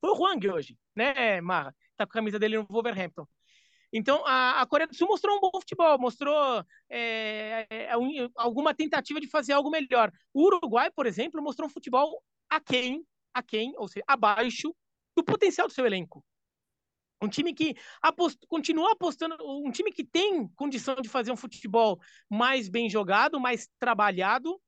[0.00, 1.74] Foi o Huang hoje né Marra?
[1.96, 3.26] Tá com a camisa dele no Wolverhampton.
[3.92, 7.90] Então a, a Coreia do Sul mostrou um bom futebol mostrou é, é,
[8.36, 10.12] alguma tentativa de fazer algo melhor.
[10.32, 13.04] O Uruguai por exemplo mostrou um futebol aquém
[13.34, 14.74] aquém ou seja abaixo
[15.16, 16.24] do potencial do seu elenco
[17.20, 18.38] um time que apost...
[18.48, 23.68] continua apostando, um time que tem condição de fazer um futebol mais bem jogado, mais
[23.78, 24.60] trabalhado,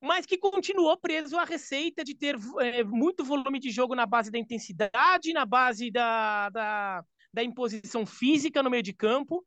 [0.00, 4.30] mas que continuou preso à receita de ter é, muito volume de jogo na base
[4.30, 9.44] da intensidade, na base da, da, da imposição física no meio de campo,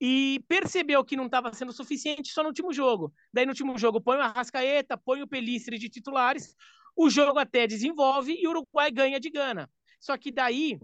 [0.00, 3.12] e percebeu que não estava sendo suficiente só no último jogo.
[3.32, 6.54] Daí no último jogo põe o Arrascaeta, põe o Pelistri de titulares,
[6.96, 9.70] o jogo até desenvolve e o Uruguai ganha de Gana.
[10.00, 10.80] Só que daí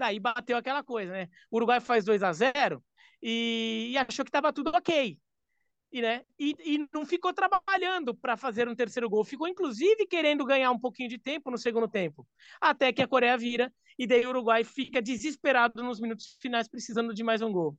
[0.00, 1.28] Daí bateu aquela coisa, né?
[1.50, 2.82] O Uruguai faz 2 a 0
[3.22, 5.18] e, e achou que estava tudo ok.
[5.92, 6.24] E, né?
[6.38, 9.26] e, e não ficou trabalhando para fazer um terceiro gol.
[9.26, 12.26] Ficou, inclusive, querendo ganhar um pouquinho de tempo no segundo tempo.
[12.58, 17.12] Até que a Coreia vira e daí o Uruguai fica desesperado nos minutos finais, precisando
[17.12, 17.76] de mais um gol.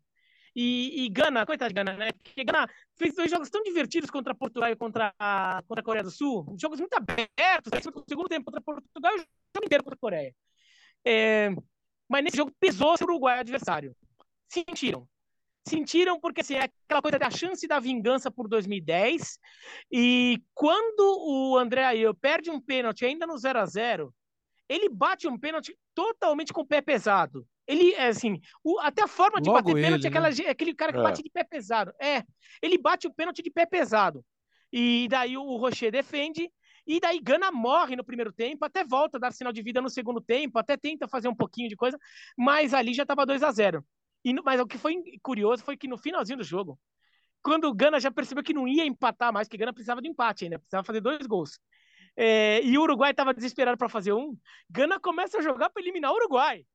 [0.56, 2.12] E, e Gana, coitado de Gana, né?
[2.12, 6.04] Porque Gana fez dois jogos tão divertidos contra Portugal e contra a, contra a Coreia
[6.04, 7.72] do Sul, jogos muito abertos.
[7.96, 10.36] No segundo tempo contra Portugal e o jogo inteiro contra a Coreia.
[11.04, 11.50] É,
[12.12, 13.96] mas nesse jogo pesou o Uruguai adversário.
[14.50, 15.08] Sentiram.
[15.68, 19.40] Sentiram porque assim, é aquela coisa da chance da vingança por 2010.
[19.92, 24.14] E quando o André Ayew perde um pênalti ainda no 0 a 0
[24.68, 27.46] ele bate um pênalti totalmente com o pé pesado.
[27.68, 30.74] Ele, é assim, o, até a forma de Logo bater ele, pênalti é aquela, aquele
[30.74, 31.04] cara que É.
[31.04, 31.94] bate de pé pesado.
[32.02, 32.24] É,
[32.62, 34.24] ele bate o pênalti de pé pesado.
[34.72, 36.50] E daí o Rocher defende,
[36.86, 39.90] e daí Gana morre no primeiro tempo, até volta a dar sinal de vida no
[39.90, 41.98] segundo tempo, até tenta fazer um pouquinho de coisa,
[42.38, 43.86] mas ali já estava 2 a 0
[44.24, 46.80] e, Mas o que foi curioso foi que no finalzinho do jogo,
[47.44, 50.46] quando o Gana já percebeu que não ia empatar mais, que Gana precisava de empate
[50.46, 51.60] ainda, precisava fazer dois gols.
[52.16, 54.38] É, e o Uruguai estava desesperado para fazer um.
[54.70, 56.66] Gana começa a jogar para eliminar o Uruguai.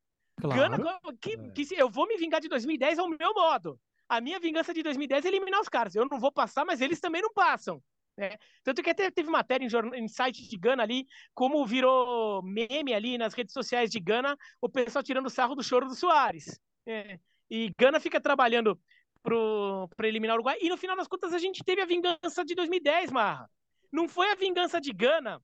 [0.40, 1.16] Gana, Claro.
[1.20, 1.50] que, É.
[1.50, 3.78] que se- eu vou me vingar de 2010 ao meu modo.
[4.08, 5.94] A minha vingança de 2010 é eliminar os caras.
[5.94, 7.82] Eu não vou passar, mas eles também não passam.
[8.16, 8.36] Né?
[8.64, 13.18] Tanto que até teve matéria em, em site de Gana ali, como virou meme ali
[13.18, 16.58] nas redes sociais de Gana, o pessoal tirando sarro do choro do Soares.
[16.86, 17.18] É.
[17.50, 18.80] E Gana fica trabalhando
[19.22, 20.56] para eliminar o Uruguai.
[20.60, 23.50] E no final das contas a gente teve a vingança de 2010, Marra.
[23.92, 25.42] Não foi a vingança de Gana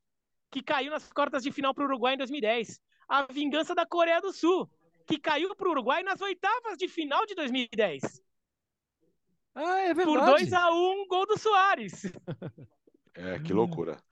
[0.50, 2.80] que caiu nas quartas de final para o Uruguai em 2010.
[3.08, 4.70] A vingança da Coreia do Sul,
[5.06, 8.22] que caiu para o Uruguai nas oitavas de final de 2010.
[9.54, 10.18] Ah, é verdade.
[10.18, 12.04] Por 2 a 1 um, gol do Soares.
[13.14, 14.02] É, que loucura.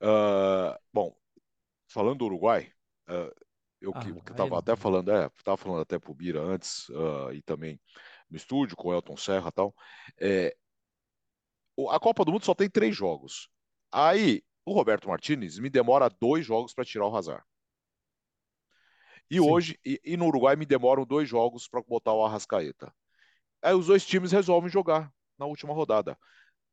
[0.00, 1.16] Uh, bom,
[1.88, 2.72] falando do Uruguai,
[3.08, 3.34] uh,
[3.80, 7.42] eu ah, que estava até falando, é, estava falando até pro Bira antes, uh, e
[7.42, 7.80] também
[8.30, 9.74] no estúdio com o Elton Serra e tal.
[10.20, 10.56] É,
[11.90, 13.48] a Copa do Mundo só tem três jogos.
[13.90, 17.44] Aí o Roberto Martinez me demora dois jogos para tirar o Hazard.
[19.30, 19.40] E Sim.
[19.40, 22.92] hoje, e, e, no Uruguai me demoram dois jogos para botar o Arrascaeta.
[23.62, 26.18] Aí os dois times resolvem jogar na última rodada.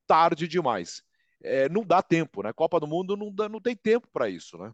[0.07, 1.01] Tarde demais.
[1.41, 2.53] É, não dá tempo, né?
[2.53, 4.73] Copa do Mundo não, dá, não tem tempo para isso, né?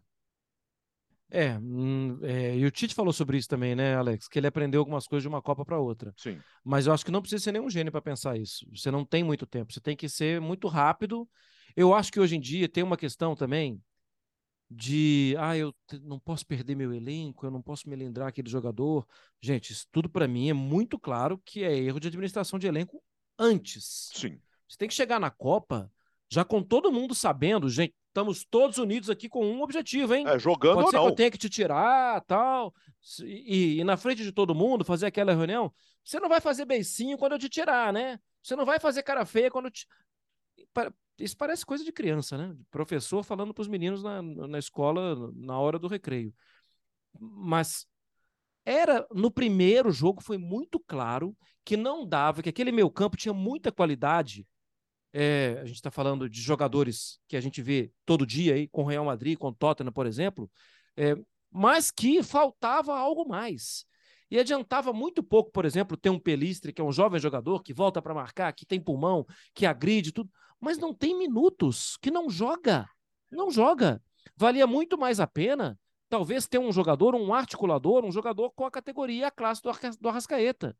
[1.34, 4.28] É, hum, é, e o Tite falou sobre isso também, né, Alex?
[4.28, 6.12] Que ele aprendeu algumas coisas de uma Copa para outra.
[6.14, 6.38] Sim.
[6.62, 8.66] Mas eu acho que não precisa ser nenhum gênio para pensar isso.
[8.70, 11.26] Você não tem muito tempo, você tem que ser muito rápido.
[11.74, 13.80] Eu acho que hoje em dia tem uma questão também
[14.74, 19.06] de, ah, eu não posso perder meu elenco, eu não posso me lembrar aquele jogador.
[19.40, 23.02] Gente, isso tudo para mim é muito claro que é erro de administração de elenco
[23.38, 24.10] antes.
[24.14, 24.40] Sim.
[24.68, 25.90] Você tem que chegar na Copa
[26.30, 30.26] já com todo mundo sabendo, gente, estamos todos unidos aqui com um objetivo, hein?
[30.26, 31.08] É, jogando Pode ser ou não.
[31.08, 32.72] que eu tenha que te tirar, tal,
[33.22, 35.72] e, e, na frente de todo mundo fazer aquela reunião.
[36.02, 38.18] Você não vai fazer beicinho quando eu te tirar, né?
[38.42, 39.86] Você não vai fazer cara feia quando eu te...
[41.18, 42.56] Isso parece coisa de criança, né?
[42.70, 46.34] Professor falando para os meninos na, na escola na hora do recreio.
[47.18, 47.86] Mas
[48.64, 53.34] era no primeiro jogo foi muito claro que não dava, que aquele meio campo tinha
[53.34, 54.46] muita qualidade
[55.12, 58.82] é, a gente está falando de jogadores que a gente vê todo dia aí, com
[58.82, 60.50] o Real Madrid, com o Tottenham, por exemplo,
[60.96, 61.14] é,
[61.50, 63.84] mas que faltava algo mais.
[64.30, 67.74] E adiantava muito pouco, por exemplo, ter um Pelistre, que é um jovem jogador, que
[67.74, 70.30] volta para marcar, que tem pulmão, que agride, tudo,
[70.62, 72.88] mas não tem minutos, que não joga.
[73.30, 74.00] Não joga.
[74.36, 78.70] Valia muito mais a pena, talvez, ter um jogador, um articulador, um jogador com a
[78.70, 79.60] categoria, a classe
[80.00, 80.76] do Arrascaeta.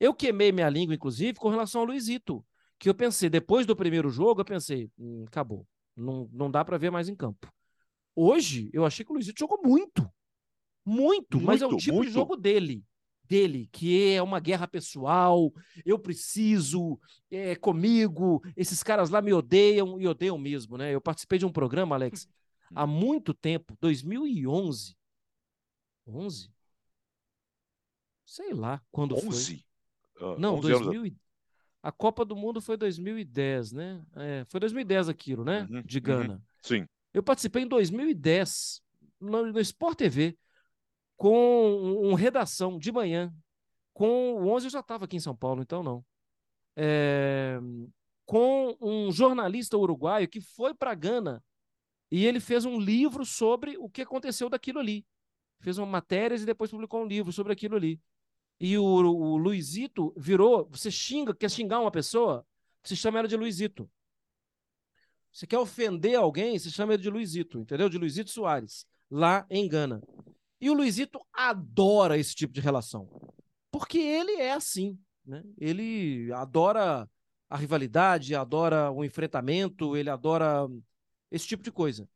[0.00, 2.44] Eu queimei minha língua, inclusive, com relação ao Luizito
[2.80, 5.68] que eu pensei, depois do primeiro jogo, eu pensei, hum, acabou.
[5.94, 7.52] Não, não dá para ver mais em campo.
[8.16, 10.10] Hoje, eu achei que o Luizito jogou muito.
[10.84, 12.08] Muito, muito mas é o tipo muito.
[12.08, 12.82] de jogo dele.
[13.30, 15.52] Dele, que é uma guerra pessoal,
[15.86, 16.98] eu preciso,
[17.30, 20.92] é comigo, esses caras lá me odeiam e odeiam mesmo, né?
[20.92, 22.28] Eu participei de um programa, Alex,
[22.74, 24.96] há muito tempo, 2011.
[26.08, 26.50] 11?
[28.26, 29.28] Sei lá quando 11?
[29.28, 29.64] foi.
[30.20, 31.14] Uh, Não, 2000,
[31.80, 34.02] a Copa do Mundo foi 2010, né?
[34.16, 35.68] É, foi 2010 aquilo, né?
[35.70, 36.34] Uhum, de Gana.
[36.34, 36.86] Uhum, sim.
[37.14, 38.82] Eu participei em 2010
[39.20, 40.36] no, no Sport TV
[41.20, 43.30] com um, um redação de manhã.
[43.92, 46.02] Com o 11 eu já estava aqui em São Paulo, então não.
[46.74, 47.60] É,
[48.24, 51.44] com um jornalista uruguaio que foi para Gana
[52.10, 55.06] e ele fez um livro sobre o que aconteceu daquilo ali.
[55.60, 58.00] Fez uma matérias e depois publicou um livro sobre aquilo ali
[58.58, 60.66] e o, o Luizito virou.
[60.70, 62.46] Você xinga, quer xingar uma pessoa,
[62.82, 63.90] você chama ela de Luizito.
[65.30, 67.90] Você quer ofender alguém, você chama ele de Luizito, entendeu?
[67.90, 70.02] De Luizito Soares, lá em Gana.
[70.60, 73.08] E o Luizito adora esse tipo de relação.
[73.70, 75.42] Porque ele é assim, né?
[75.58, 77.08] Ele adora
[77.48, 80.68] a rivalidade, adora o enfrentamento, ele adora
[81.30, 82.08] esse tipo de coisa.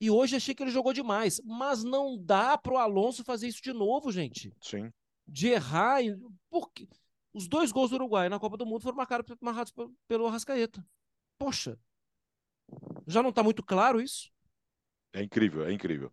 [0.00, 3.72] E hoje achei que ele jogou demais, mas não dá pro Alonso fazer isso de
[3.72, 4.52] novo, gente.
[4.60, 4.90] Sim
[5.26, 6.00] de errar.
[6.50, 6.88] Porque
[7.32, 9.72] os dois gols do Uruguai na Copa do Mundo foram marcados, marcados
[10.06, 10.84] pelo Arrascaeta.
[11.38, 11.78] Poxa,
[13.06, 14.30] já não está muito claro isso?
[15.12, 16.10] É incrível, é incrível.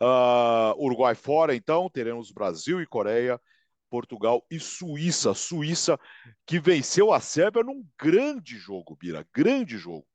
[0.00, 3.40] Uh, Uruguai fora, então, teremos Brasil e Coreia,
[3.88, 5.34] Portugal e Suíça.
[5.34, 5.98] Suíça
[6.44, 9.26] que venceu a Sérvia num grande jogo, Bira.
[9.32, 10.06] Grande jogo.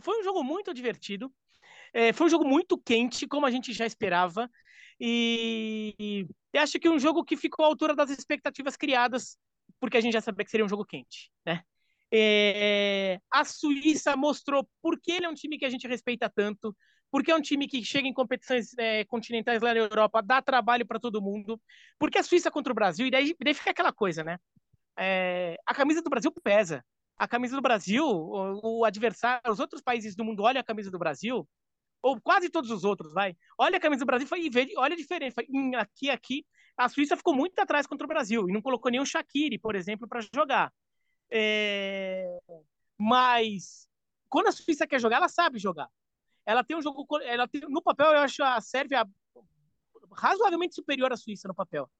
[0.00, 1.32] Foi um jogo muito divertido.
[1.92, 4.50] É, foi um jogo muito quente, como a gente já esperava.
[5.00, 9.36] E, e acho que um jogo que ficou à altura das expectativas criadas,
[9.80, 11.62] porque a gente já sabia que seria um jogo quente, né?
[12.12, 16.76] É, a Suíça mostrou por que ele é um time que a gente respeita tanto,
[17.10, 20.86] porque é um time que chega em competições é, continentais lá na Europa, dá trabalho
[20.86, 21.60] para todo mundo,
[21.98, 24.38] porque a Suíça contra o Brasil, e daí, daí fica aquela coisa, né?
[24.98, 26.84] É, a camisa do Brasil pesa.
[27.18, 30.90] A camisa do Brasil, o, o adversário, os outros países do mundo olham a camisa
[30.90, 31.48] do Brasil
[32.02, 33.36] ou quase todos os outros, vai.
[33.58, 35.40] Olha a camisa do Brasil e vê, olha a diferença.
[35.78, 39.58] Aqui, aqui, a Suíça ficou muito atrás contra o Brasil e não colocou nenhum Shaqiri,
[39.58, 40.72] por exemplo, para jogar.
[41.30, 42.38] É...
[42.98, 43.88] Mas
[44.28, 45.88] quando a Suíça quer jogar, ela sabe jogar.
[46.44, 47.06] Ela tem um jogo.
[47.22, 49.06] Ela tem, no papel, eu acho a Sérvia
[50.12, 51.90] razoavelmente superior à Suíça no papel.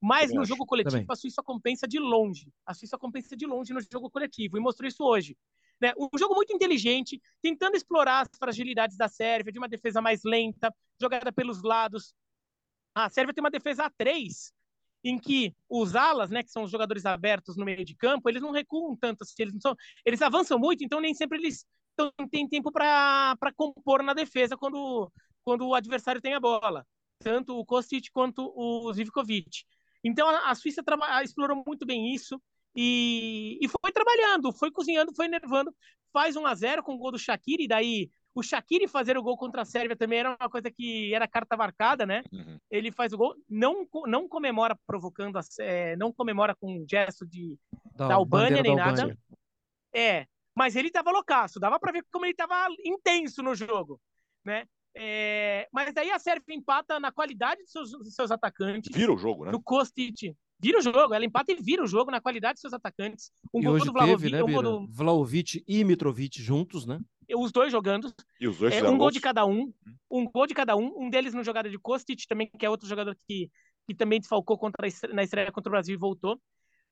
[0.00, 0.48] Mas no acho.
[0.48, 1.06] jogo coletivo, Também.
[1.08, 2.52] a Suíça compensa de longe.
[2.64, 4.56] A Suíça compensa de longe no jogo coletivo.
[4.56, 5.36] E mostrou isso hoje.
[5.80, 5.92] Né?
[5.98, 10.74] Um jogo muito inteligente, tentando explorar as fragilidades da Sérvia, de uma defesa mais lenta,
[11.00, 12.14] jogada pelos lados.
[12.94, 14.52] A Sérvia tem uma defesa a três,
[15.02, 18.42] em que os alas, né, que são os jogadores abertos no meio de campo, eles
[18.42, 21.66] não recuam tanto, assim, eles, não são, eles avançam muito, então nem sempre eles
[22.30, 25.10] têm tempo para compor na defesa quando,
[25.44, 26.86] quando o adversário tem a bola,
[27.18, 29.64] tanto o Kostic quanto o Zivkovic.
[30.02, 30.82] Então a, a Suíça
[31.22, 32.40] explorou muito bem isso
[32.74, 35.74] e, e foi trabalhando, foi cozinhando, foi enervando,
[36.12, 39.36] faz 1 a 0 com o gol do Shaqiri, daí o Shaqiri fazer o gol
[39.36, 42.22] contra a Sérvia também era uma coisa que era carta marcada, né?
[42.32, 42.58] Uhum.
[42.70, 47.26] ele faz o gol, não, não comemora provocando, a, é, não comemora com um gesto
[47.26, 47.58] de
[47.94, 49.02] da Albânia bandeira nem da nada.
[49.02, 49.18] Albânia.
[49.94, 54.00] é, mas ele tava loucaço, dava pra ver como ele tava intenso no jogo,
[54.44, 54.66] né?
[54.96, 59.18] É, mas daí a Sérvia empata na qualidade de seus, de seus atacantes, Vira o
[59.18, 59.52] jogo, né?
[59.52, 62.72] no Kostic, vira o jogo, ela empata e vira o jogo na qualidade de seus
[62.72, 63.30] atacantes.
[63.52, 67.00] Um E gol hoje do teve, Vlahovic, né, um do, Vlahovic e Mitrovic juntos, né?
[67.32, 69.14] os dois jogando, E os dois é, um gol gols.
[69.14, 69.72] de cada um,
[70.10, 72.88] um gol de cada um, um deles no jogada de Kostic também, que é outro
[72.88, 73.48] jogador que,
[73.86, 76.40] que também desfalcou contra na estreia contra o Brasil e voltou.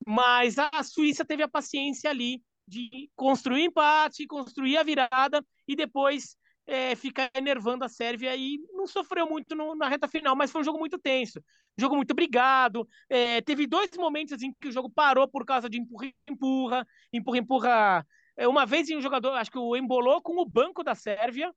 [0.06, 5.74] Mas a a Suíça teve a paciência ali de construir empate, construir a virada e
[5.74, 6.36] depois
[6.68, 10.60] é, ficar enervando a Sérvia e não sofreu muito no- na reta final, mas foi
[10.60, 11.42] um jogo muito tenso,
[11.78, 12.86] jogo muito brigado.
[13.08, 18.06] é, teve dois momentos em que o jogo parou por causa de empurra-empurra, empurra-empurra.
[18.36, 21.52] É, Uma vez um jogador, acho que o embolou com o banco da Sérvia,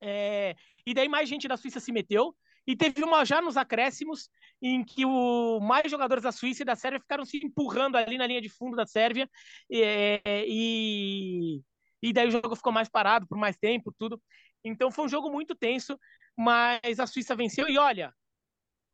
[0.00, 0.54] é,
[0.86, 2.34] e daí mais gente da Suíça se meteu.
[2.66, 4.28] E teve uma já nos acréscimos
[4.60, 8.26] em que o mais jogadores da Suíça e da Sérvia ficaram se empurrando ali na
[8.26, 9.28] linha de fundo da Sérvia
[9.72, 11.62] é, e,
[12.02, 14.20] e daí o jogo ficou mais parado por mais tempo, tudo.
[14.64, 15.98] Então foi um jogo muito tenso,
[16.36, 17.68] mas a Suíça venceu.
[17.68, 18.14] E olha,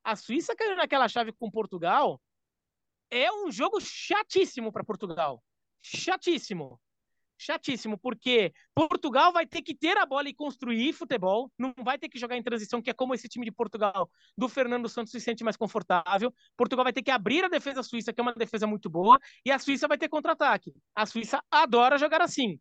[0.04, 2.20] a Suíça caiu naquela chave com Portugal.
[3.10, 5.42] É um jogo chatíssimo para Portugal.
[5.82, 6.80] Chatíssimo
[7.38, 12.08] chatíssimo, porque Portugal vai ter que ter a bola e construir futebol, não vai ter
[12.08, 15.20] que jogar em transição, que é como esse time de Portugal do Fernando Santos se
[15.20, 16.32] sente mais confortável.
[16.56, 19.50] Portugal vai ter que abrir a defesa suíça, que é uma defesa muito boa, e
[19.50, 20.74] a Suíça vai ter contra-ataque.
[20.94, 22.58] A Suíça adora jogar assim.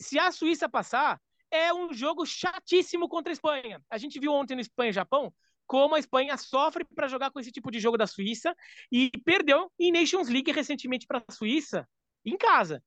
[0.00, 3.82] Se a Suíça passar, é um jogo chatíssimo contra a Espanha.
[3.90, 5.32] A gente viu ontem no Espanha e Japão
[5.66, 8.54] como a Espanha sofre para jogar com esse tipo de jogo da Suíça
[8.90, 11.88] e perdeu em Nations League recentemente para a Suíça
[12.24, 12.82] em casa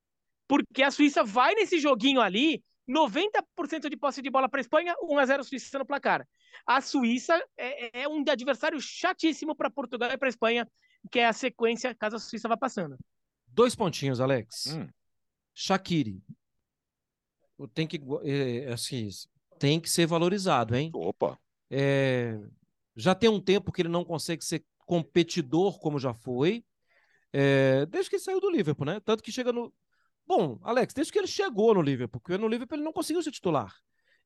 [0.50, 4.95] porque a Suíça vai nesse joguinho ali, 90% de posse de bola para a Espanha,
[5.04, 6.28] 1 a 0 Suíça no placar.
[6.65, 10.67] A Suíça é, é um adversário chatíssimo para Portugal e para a Espanha,
[11.12, 12.98] que é a sequência caso a Suíça vá passando.
[13.48, 14.76] Dois pontinhos, Alex.
[14.76, 14.88] Hum.
[15.54, 16.19] Shaqiri.
[17.67, 19.10] Tem que, é, assim,
[19.58, 20.91] tem que ser valorizado, hein?
[20.93, 21.38] Opa.
[21.69, 22.39] É,
[22.95, 26.63] já tem um tempo que ele não consegue ser competidor como já foi,
[27.32, 29.00] é, desde que ele saiu do Liverpool, né?
[29.00, 29.74] Tanto que chega no.
[30.26, 33.32] Bom, Alex, desde que ele chegou no Liverpool, porque no Liverpool ele não conseguiu ser
[33.32, 33.74] titular.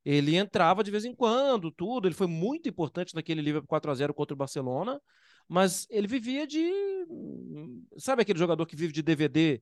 [0.05, 2.07] Ele entrava de vez em quando, tudo.
[2.07, 5.01] Ele foi muito importante naquele Liverpool 4 a 0 contra o Barcelona,
[5.47, 6.71] mas ele vivia de.
[7.97, 9.61] Sabe aquele jogador que vive de DVD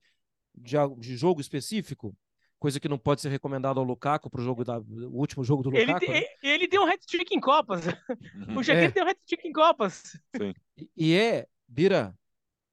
[0.53, 2.15] de, de jogo específico?
[2.61, 5.63] Coisa que não pode ser recomendada ao Lukaku para o jogo da, o último jogo
[5.63, 6.11] do Ele, Lukaku.
[6.11, 6.21] né?
[6.21, 7.87] te- ele deu um hat-trick em Copas.
[7.87, 8.59] Uhum.
[8.61, 8.91] O Shaqiri É.
[8.91, 10.15] deu um hat-trick em Copas.
[10.77, 12.15] E- E é, Bira,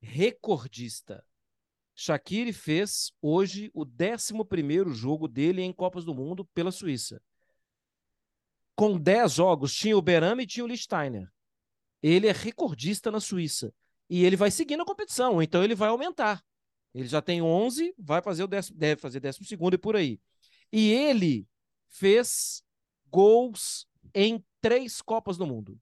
[0.02, 1.24] recordista.
[1.94, 7.18] Shaqiri fez hoje o 11º jogo dele em Copas do Mundo pela Suíça.
[8.76, 11.28] Com 10 jogos, tinha o Berame e tinha o Lichtsteiner.
[12.02, 13.72] Ele é recordista na Suíça.
[14.08, 16.42] E ele vai seguir na competição, então ele vai aumentar.
[16.98, 20.20] Ele já tem 11, vai fazer o décimo, deve fazer 12 segundo e por aí.
[20.72, 21.46] E ele
[21.88, 22.64] fez
[23.08, 25.80] gols em três Copas do Mundo.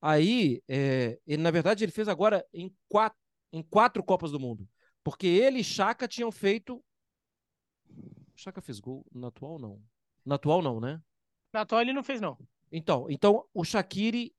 [0.00, 3.18] Aí, é, ele, na verdade, ele fez agora em quatro,
[3.52, 4.66] em quatro Copas do Mundo.
[5.04, 6.82] Porque ele e Chaka tinham feito.
[8.34, 9.82] Chaka fez gol na atual, não.
[10.24, 10.98] Na atual, não, né?
[11.52, 12.38] Na atual ele não fez, não.
[12.72, 14.34] Então, então o Shaqiri,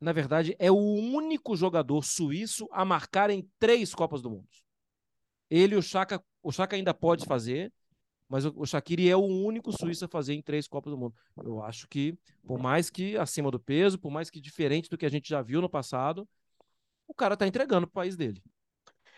[0.00, 4.48] na verdade, é o único jogador suíço a marcar em três Copas do Mundo.
[5.50, 7.72] Ele e o Chaka, o Chaka ainda pode fazer,
[8.28, 11.14] mas o, o Shaqiri é o único suíço a fazer em três Copas do Mundo.
[11.36, 15.06] Eu acho que, por mais que acima do peso, por mais que diferente do que
[15.06, 16.28] a gente já viu no passado,
[17.06, 18.42] o cara tá entregando pro país dele.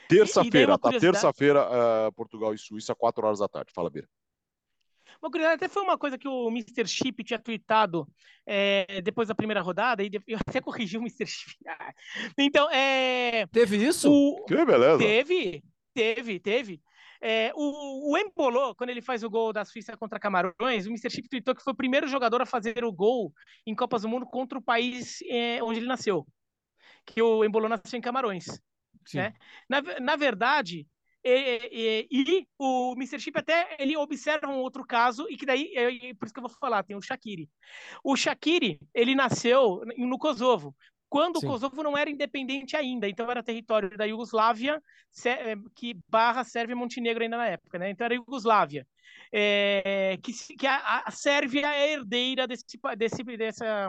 [0.08, 0.90] Terça-feira, tá?
[0.98, 3.72] Terça-feira, eh, Portugal e Suíça, 4 horas da tarde.
[3.74, 4.08] Fala, Bira.
[5.20, 6.86] Uma curiosidade, até foi uma coisa que o Mr.
[6.86, 8.06] Chip tinha tweetado
[8.44, 11.26] é, depois da primeira rodada, e eu até corrigi o Mr.
[11.26, 11.56] Chip.
[11.66, 11.92] Ah.
[12.38, 14.10] Então, é, Teve isso?
[14.10, 14.98] o, Que beleza.
[14.98, 15.62] Teve,
[15.96, 16.82] teve, teve.
[17.20, 21.08] É, o, o Embolo, quando ele faz o gol da Suíça contra Camarões, o Mr.
[21.08, 23.32] Chip tweetou que foi o primeiro jogador a fazer o gol
[23.66, 26.26] em Copas do Mundo contra o país é, onde ele nasceu.
[27.06, 28.44] Que o Embolo nasceu em Camarões.
[29.14, 29.32] Né?
[29.68, 30.86] Na, na verdade,
[31.24, 33.18] e, e, e, o Mr.
[33.18, 36.46] Chip até ele observa um outro caso e que daí é, por isso que eu
[36.46, 37.48] vou falar tem o Shaqiri
[38.04, 40.74] o Shaqiri ele nasceu no Kosovo
[41.16, 41.46] quando Sim.
[41.46, 44.82] o Kosovo não era independente ainda, então era território da Iugoslávia,
[45.24, 47.88] eh, que barra Sérvia e Montenegro ainda na época, né?
[47.88, 48.86] Então era Iugoslávia.
[49.32, 52.64] É, que, que a, a, Sérvia é herdeira desse,
[52.98, 53.88] desse, dessa,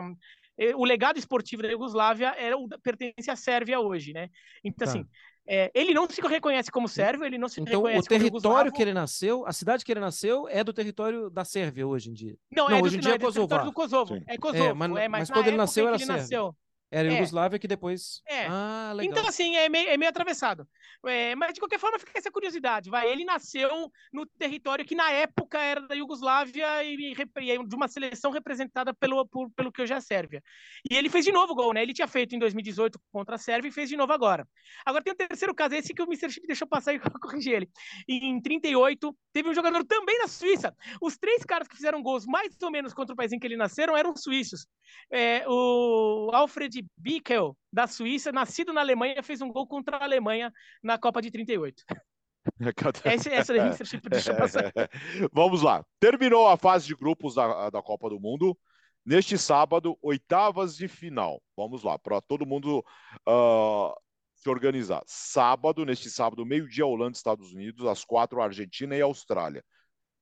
[0.56, 4.30] eh, o legado esportivo da Iugoslávia era, pertence à Sérvia hoje, né?
[4.64, 4.90] Então, tá.
[4.90, 5.06] assim,
[5.46, 8.40] é, ele não se reconhece como sérvio, ele não se então, reconhece como Então, o
[8.40, 12.08] território que ele nasceu, a cidade que ele nasceu, é do território da Sérvia hoje
[12.08, 12.36] em dia.
[12.50, 13.64] Não, não é hoje do, em dia não, é, é Kosovo.
[13.64, 14.22] do Kosovo.
[14.26, 16.16] É Kosovo, é, mas, é, mas, mas quando ele nasceu, era Sérvia.
[16.16, 16.56] Nasceu,
[16.90, 17.14] era a é.
[17.16, 18.22] Iugoslávia que depois.
[18.26, 18.46] É.
[18.46, 19.12] Ah, legal.
[19.12, 20.66] Então, assim, é meio, é meio atravessado.
[21.06, 22.88] É, mas, de qualquer forma, fica essa curiosidade.
[22.88, 23.10] Vai.
[23.10, 28.30] Ele nasceu no território que, na época, era da Iugoslávia e, e de uma seleção
[28.30, 30.42] representada pelo, por, pelo que hoje é a Sérvia.
[30.90, 31.82] E ele fez de novo gol, né?
[31.82, 34.48] Ele tinha feito em 2018 contra a Sérvia e fez de novo agora.
[34.84, 36.30] Agora tem o terceiro caso, esse que o Mr.
[36.30, 37.68] Chip deixou passar e corrigir ele.
[38.08, 40.74] Em 38, teve um jogador também na Suíça.
[41.02, 43.56] Os três caras que fizeram gols mais ou menos contra o país em que ele
[43.56, 44.66] nasceram eram suíços.
[45.10, 50.52] É, o Alfred Bickel, da Suíça, nascido na Alemanha, fez um gol contra a Alemanha
[50.82, 51.84] na Copa de 38.
[53.04, 53.54] Esse, essa
[53.84, 54.08] tipo.
[55.32, 55.84] Vamos lá.
[56.00, 58.56] Terminou a fase de grupos da, da Copa do Mundo.
[59.04, 61.42] Neste sábado, oitavas de final.
[61.56, 62.84] Vamos lá, para todo mundo
[63.26, 63.94] uh,
[64.34, 65.02] se organizar.
[65.06, 69.64] Sábado, neste sábado, meio-dia, Holanda, Estados Unidos, às quatro, Argentina e Austrália.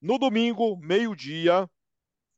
[0.01, 1.69] No domingo, meio-dia,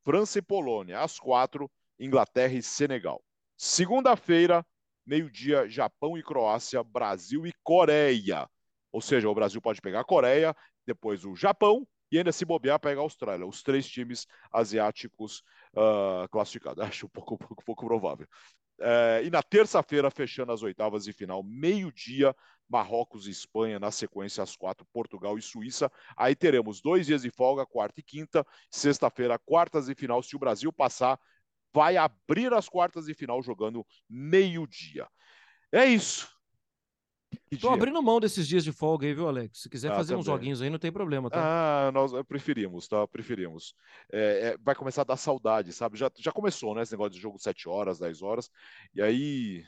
[0.03, 3.21] França e Polônia, às quatro, Inglaterra e Senegal.
[3.61, 4.65] Segunda-feira,
[5.05, 8.49] meio-dia, Japão e Croácia, Brasil e Coreia.
[8.89, 10.55] Ou seja, o Brasil pode pegar a Coreia,
[10.87, 13.45] depois o Japão e ainda se bobear pegar a Austrália.
[13.45, 15.43] Os três times asiáticos
[15.73, 16.81] uh, classificados.
[16.87, 18.25] Acho um pouco, pouco, pouco provável.
[18.79, 22.33] É, e na terça-feira, fechando as oitavas de final, meio-dia,
[22.69, 25.91] Marrocos e Espanha, na sequência, às quatro, Portugal e Suíça.
[26.15, 28.47] Aí teremos dois dias de folga, quarta e quinta.
[28.71, 30.23] Sexta-feira, quartas de final.
[30.23, 31.19] Se o Brasil passar,
[31.73, 35.07] vai abrir as quartas de final jogando meio-dia.
[35.71, 36.27] É isso.
[37.51, 39.61] Estou abrindo mão desses dias de folga aí, viu, Alex?
[39.61, 40.21] Se quiser ah, fazer também.
[40.21, 41.87] uns joguinhos aí, não tem problema, tá?
[41.87, 43.07] Ah, nós preferimos, tá?
[43.07, 43.75] Preferimos.
[44.11, 45.97] É, é, vai começar a dar saudade, sabe?
[45.97, 46.81] Já, já começou, né?
[46.81, 48.49] Esse negócio de jogo 7 horas, 10 horas.
[48.93, 49.63] E aí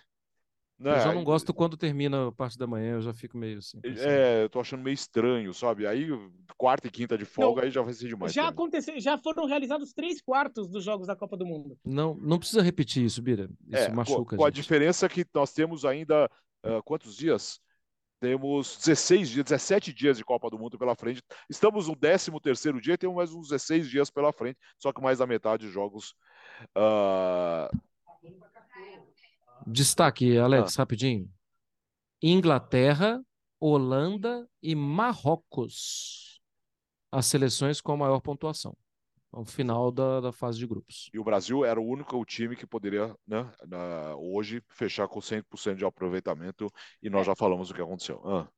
[0.82, 0.98] né?
[0.98, 3.80] Eu já não gosto quando termina a parte da manhã, eu já fico meio assim.
[3.84, 5.86] É, eu tô achando meio estranho, sabe?
[5.86, 6.08] Aí,
[6.58, 8.34] quarta e quinta de folga, não, aí já vai ser demais.
[8.34, 11.78] Já aconteceu, já foram realizados três quartos dos jogos da Copa do Mundo.
[11.86, 13.48] Não, não precisa repetir isso, Bira.
[13.68, 14.30] Isso é, machuca.
[14.30, 16.30] Com, a, com a diferença que nós temos ainda
[16.66, 17.60] uh, quantos dias?
[18.20, 21.22] Temos 16 dias, 17 dias de Copa do Mundo pela frente.
[21.50, 25.02] Estamos no 13 terceiro dia e temos mais uns 16 dias pela frente, só que
[25.02, 26.16] mais da metade de jogos.
[26.78, 27.76] Uh
[29.68, 30.82] Destaque, Alex, ah.
[30.82, 31.30] rapidinho.
[32.22, 33.22] Inglaterra,
[33.60, 36.42] Holanda e Marrocos.
[37.12, 38.76] As seleções com a maior pontuação.
[39.32, 41.10] Ao final da, da fase de grupos.
[41.14, 45.76] E o Brasil era o único time que poderia, né, na, hoje, fechar com 100%
[45.76, 46.70] de aproveitamento.
[47.02, 47.26] E nós é.
[47.26, 48.22] já falamos o que aconteceu.
[48.26, 48.50] Ah.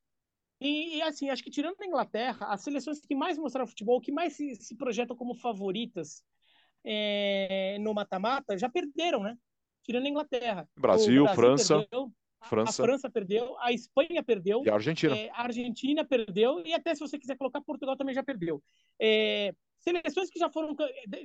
[0.59, 4.11] E, e, assim, acho que tirando a Inglaterra, as seleções que mais mostraram futebol, que
[4.11, 6.23] mais se, se projetam como favoritas
[6.83, 9.37] é, no mata-mata, já perderam, né?
[9.83, 10.67] Tirando a Inglaterra.
[10.77, 11.79] Brasil, Brasil França.
[11.79, 12.11] Perdeu,
[12.43, 12.83] França.
[12.83, 14.63] A França perdeu, a Espanha perdeu.
[14.65, 15.15] E a Argentina.
[15.15, 18.61] É, a Argentina perdeu, e até se você quiser colocar, Portugal também já perdeu.
[18.99, 20.75] É, seleções que já foram.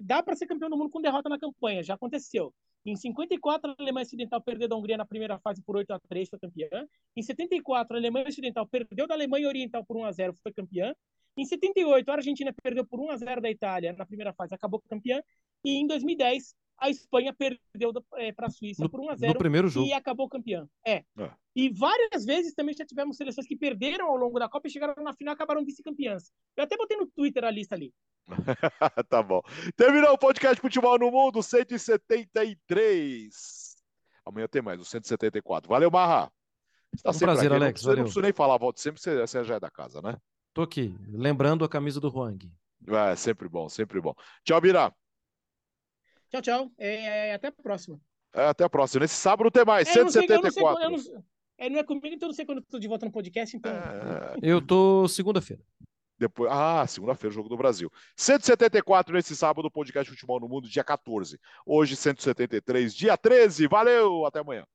[0.03, 2.53] Dá para ser campeão do mundo com derrota na campanha, já aconteceu.
[2.85, 6.29] Em 54, a Alemanha Ocidental perdeu da Hungria na primeira fase por 8 a 3
[6.29, 6.87] foi campeã.
[7.17, 10.95] Em 74, a Alemanha Ocidental perdeu da Alemanha Oriental por 1 a 0 foi campeã.
[11.37, 14.81] Em 78, a Argentina perdeu por 1 a 0 da Itália na primeira fase, acabou
[14.89, 15.23] campeã.
[15.65, 19.33] E em 2010, a Espanha perdeu é, para a Suíça no, por 1 a 0
[19.33, 19.87] no primeiro jogo.
[19.87, 20.69] e acabou campeão.
[20.87, 21.05] É.
[21.19, 21.31] é.
[21.55, 24.95] E várias vezes também já tivemos seleções que perderam ao longo da Copa e chegaram
[25.03, 26.31] na final e acabaram vice-campeãs.
[26.57, 27.93] Eu até botei no Twitter a lista ali.
[29.09, 29.43] tá bom.
[29.77, 33.77] Terminou o podcast Futebol no Mundo 173.
[34.25, 35.69] Amanhã tem mais, o 174.
[35.69, 36.31] Valeu, Marra.
[36.95, 37.63] Está um prazer, aqui.
[37.63, 37.83] Alex.
[37.83, 40.17] Você não precisa nem falar, volta sempre, você, você já é da casa, né?
[40.55, 42.51] Tô aqui, lembrando a camisa do Huang.
[42.87, 44.15] É, sempre bom, sempre bom.
[44.45, 44.95] Tchau, Bira.
[46.31, 46.73] Tchau, tchau.
[46.79, 48.01] É, é, até a próxima.
[48.35, 49.01] É, até a próxima.
[49.01, 50.83] Nesse sábado tem mais, é, 174.
[50.83, 51.25] Eu não, sei, eu não,
[51.59, 53.57] é, não é comigo, então eu não sei quando eu tô de volta no podcast,
[53.57, 53.73] então.
[53.73, 54.37] É...
[54.43, 55.63] Eu tô segunda-feira.
[56.19, 57.91] Depois, ah, segunda-feira, jogo do Brasil.
[58.17, 61.39] 174 nesse sábado, podcast Futebol no Mundo, dia 14.
[61.65, 63.69] Hoje, 173, dia 13.
[63.69, 64.67] Valeu, até amanhã.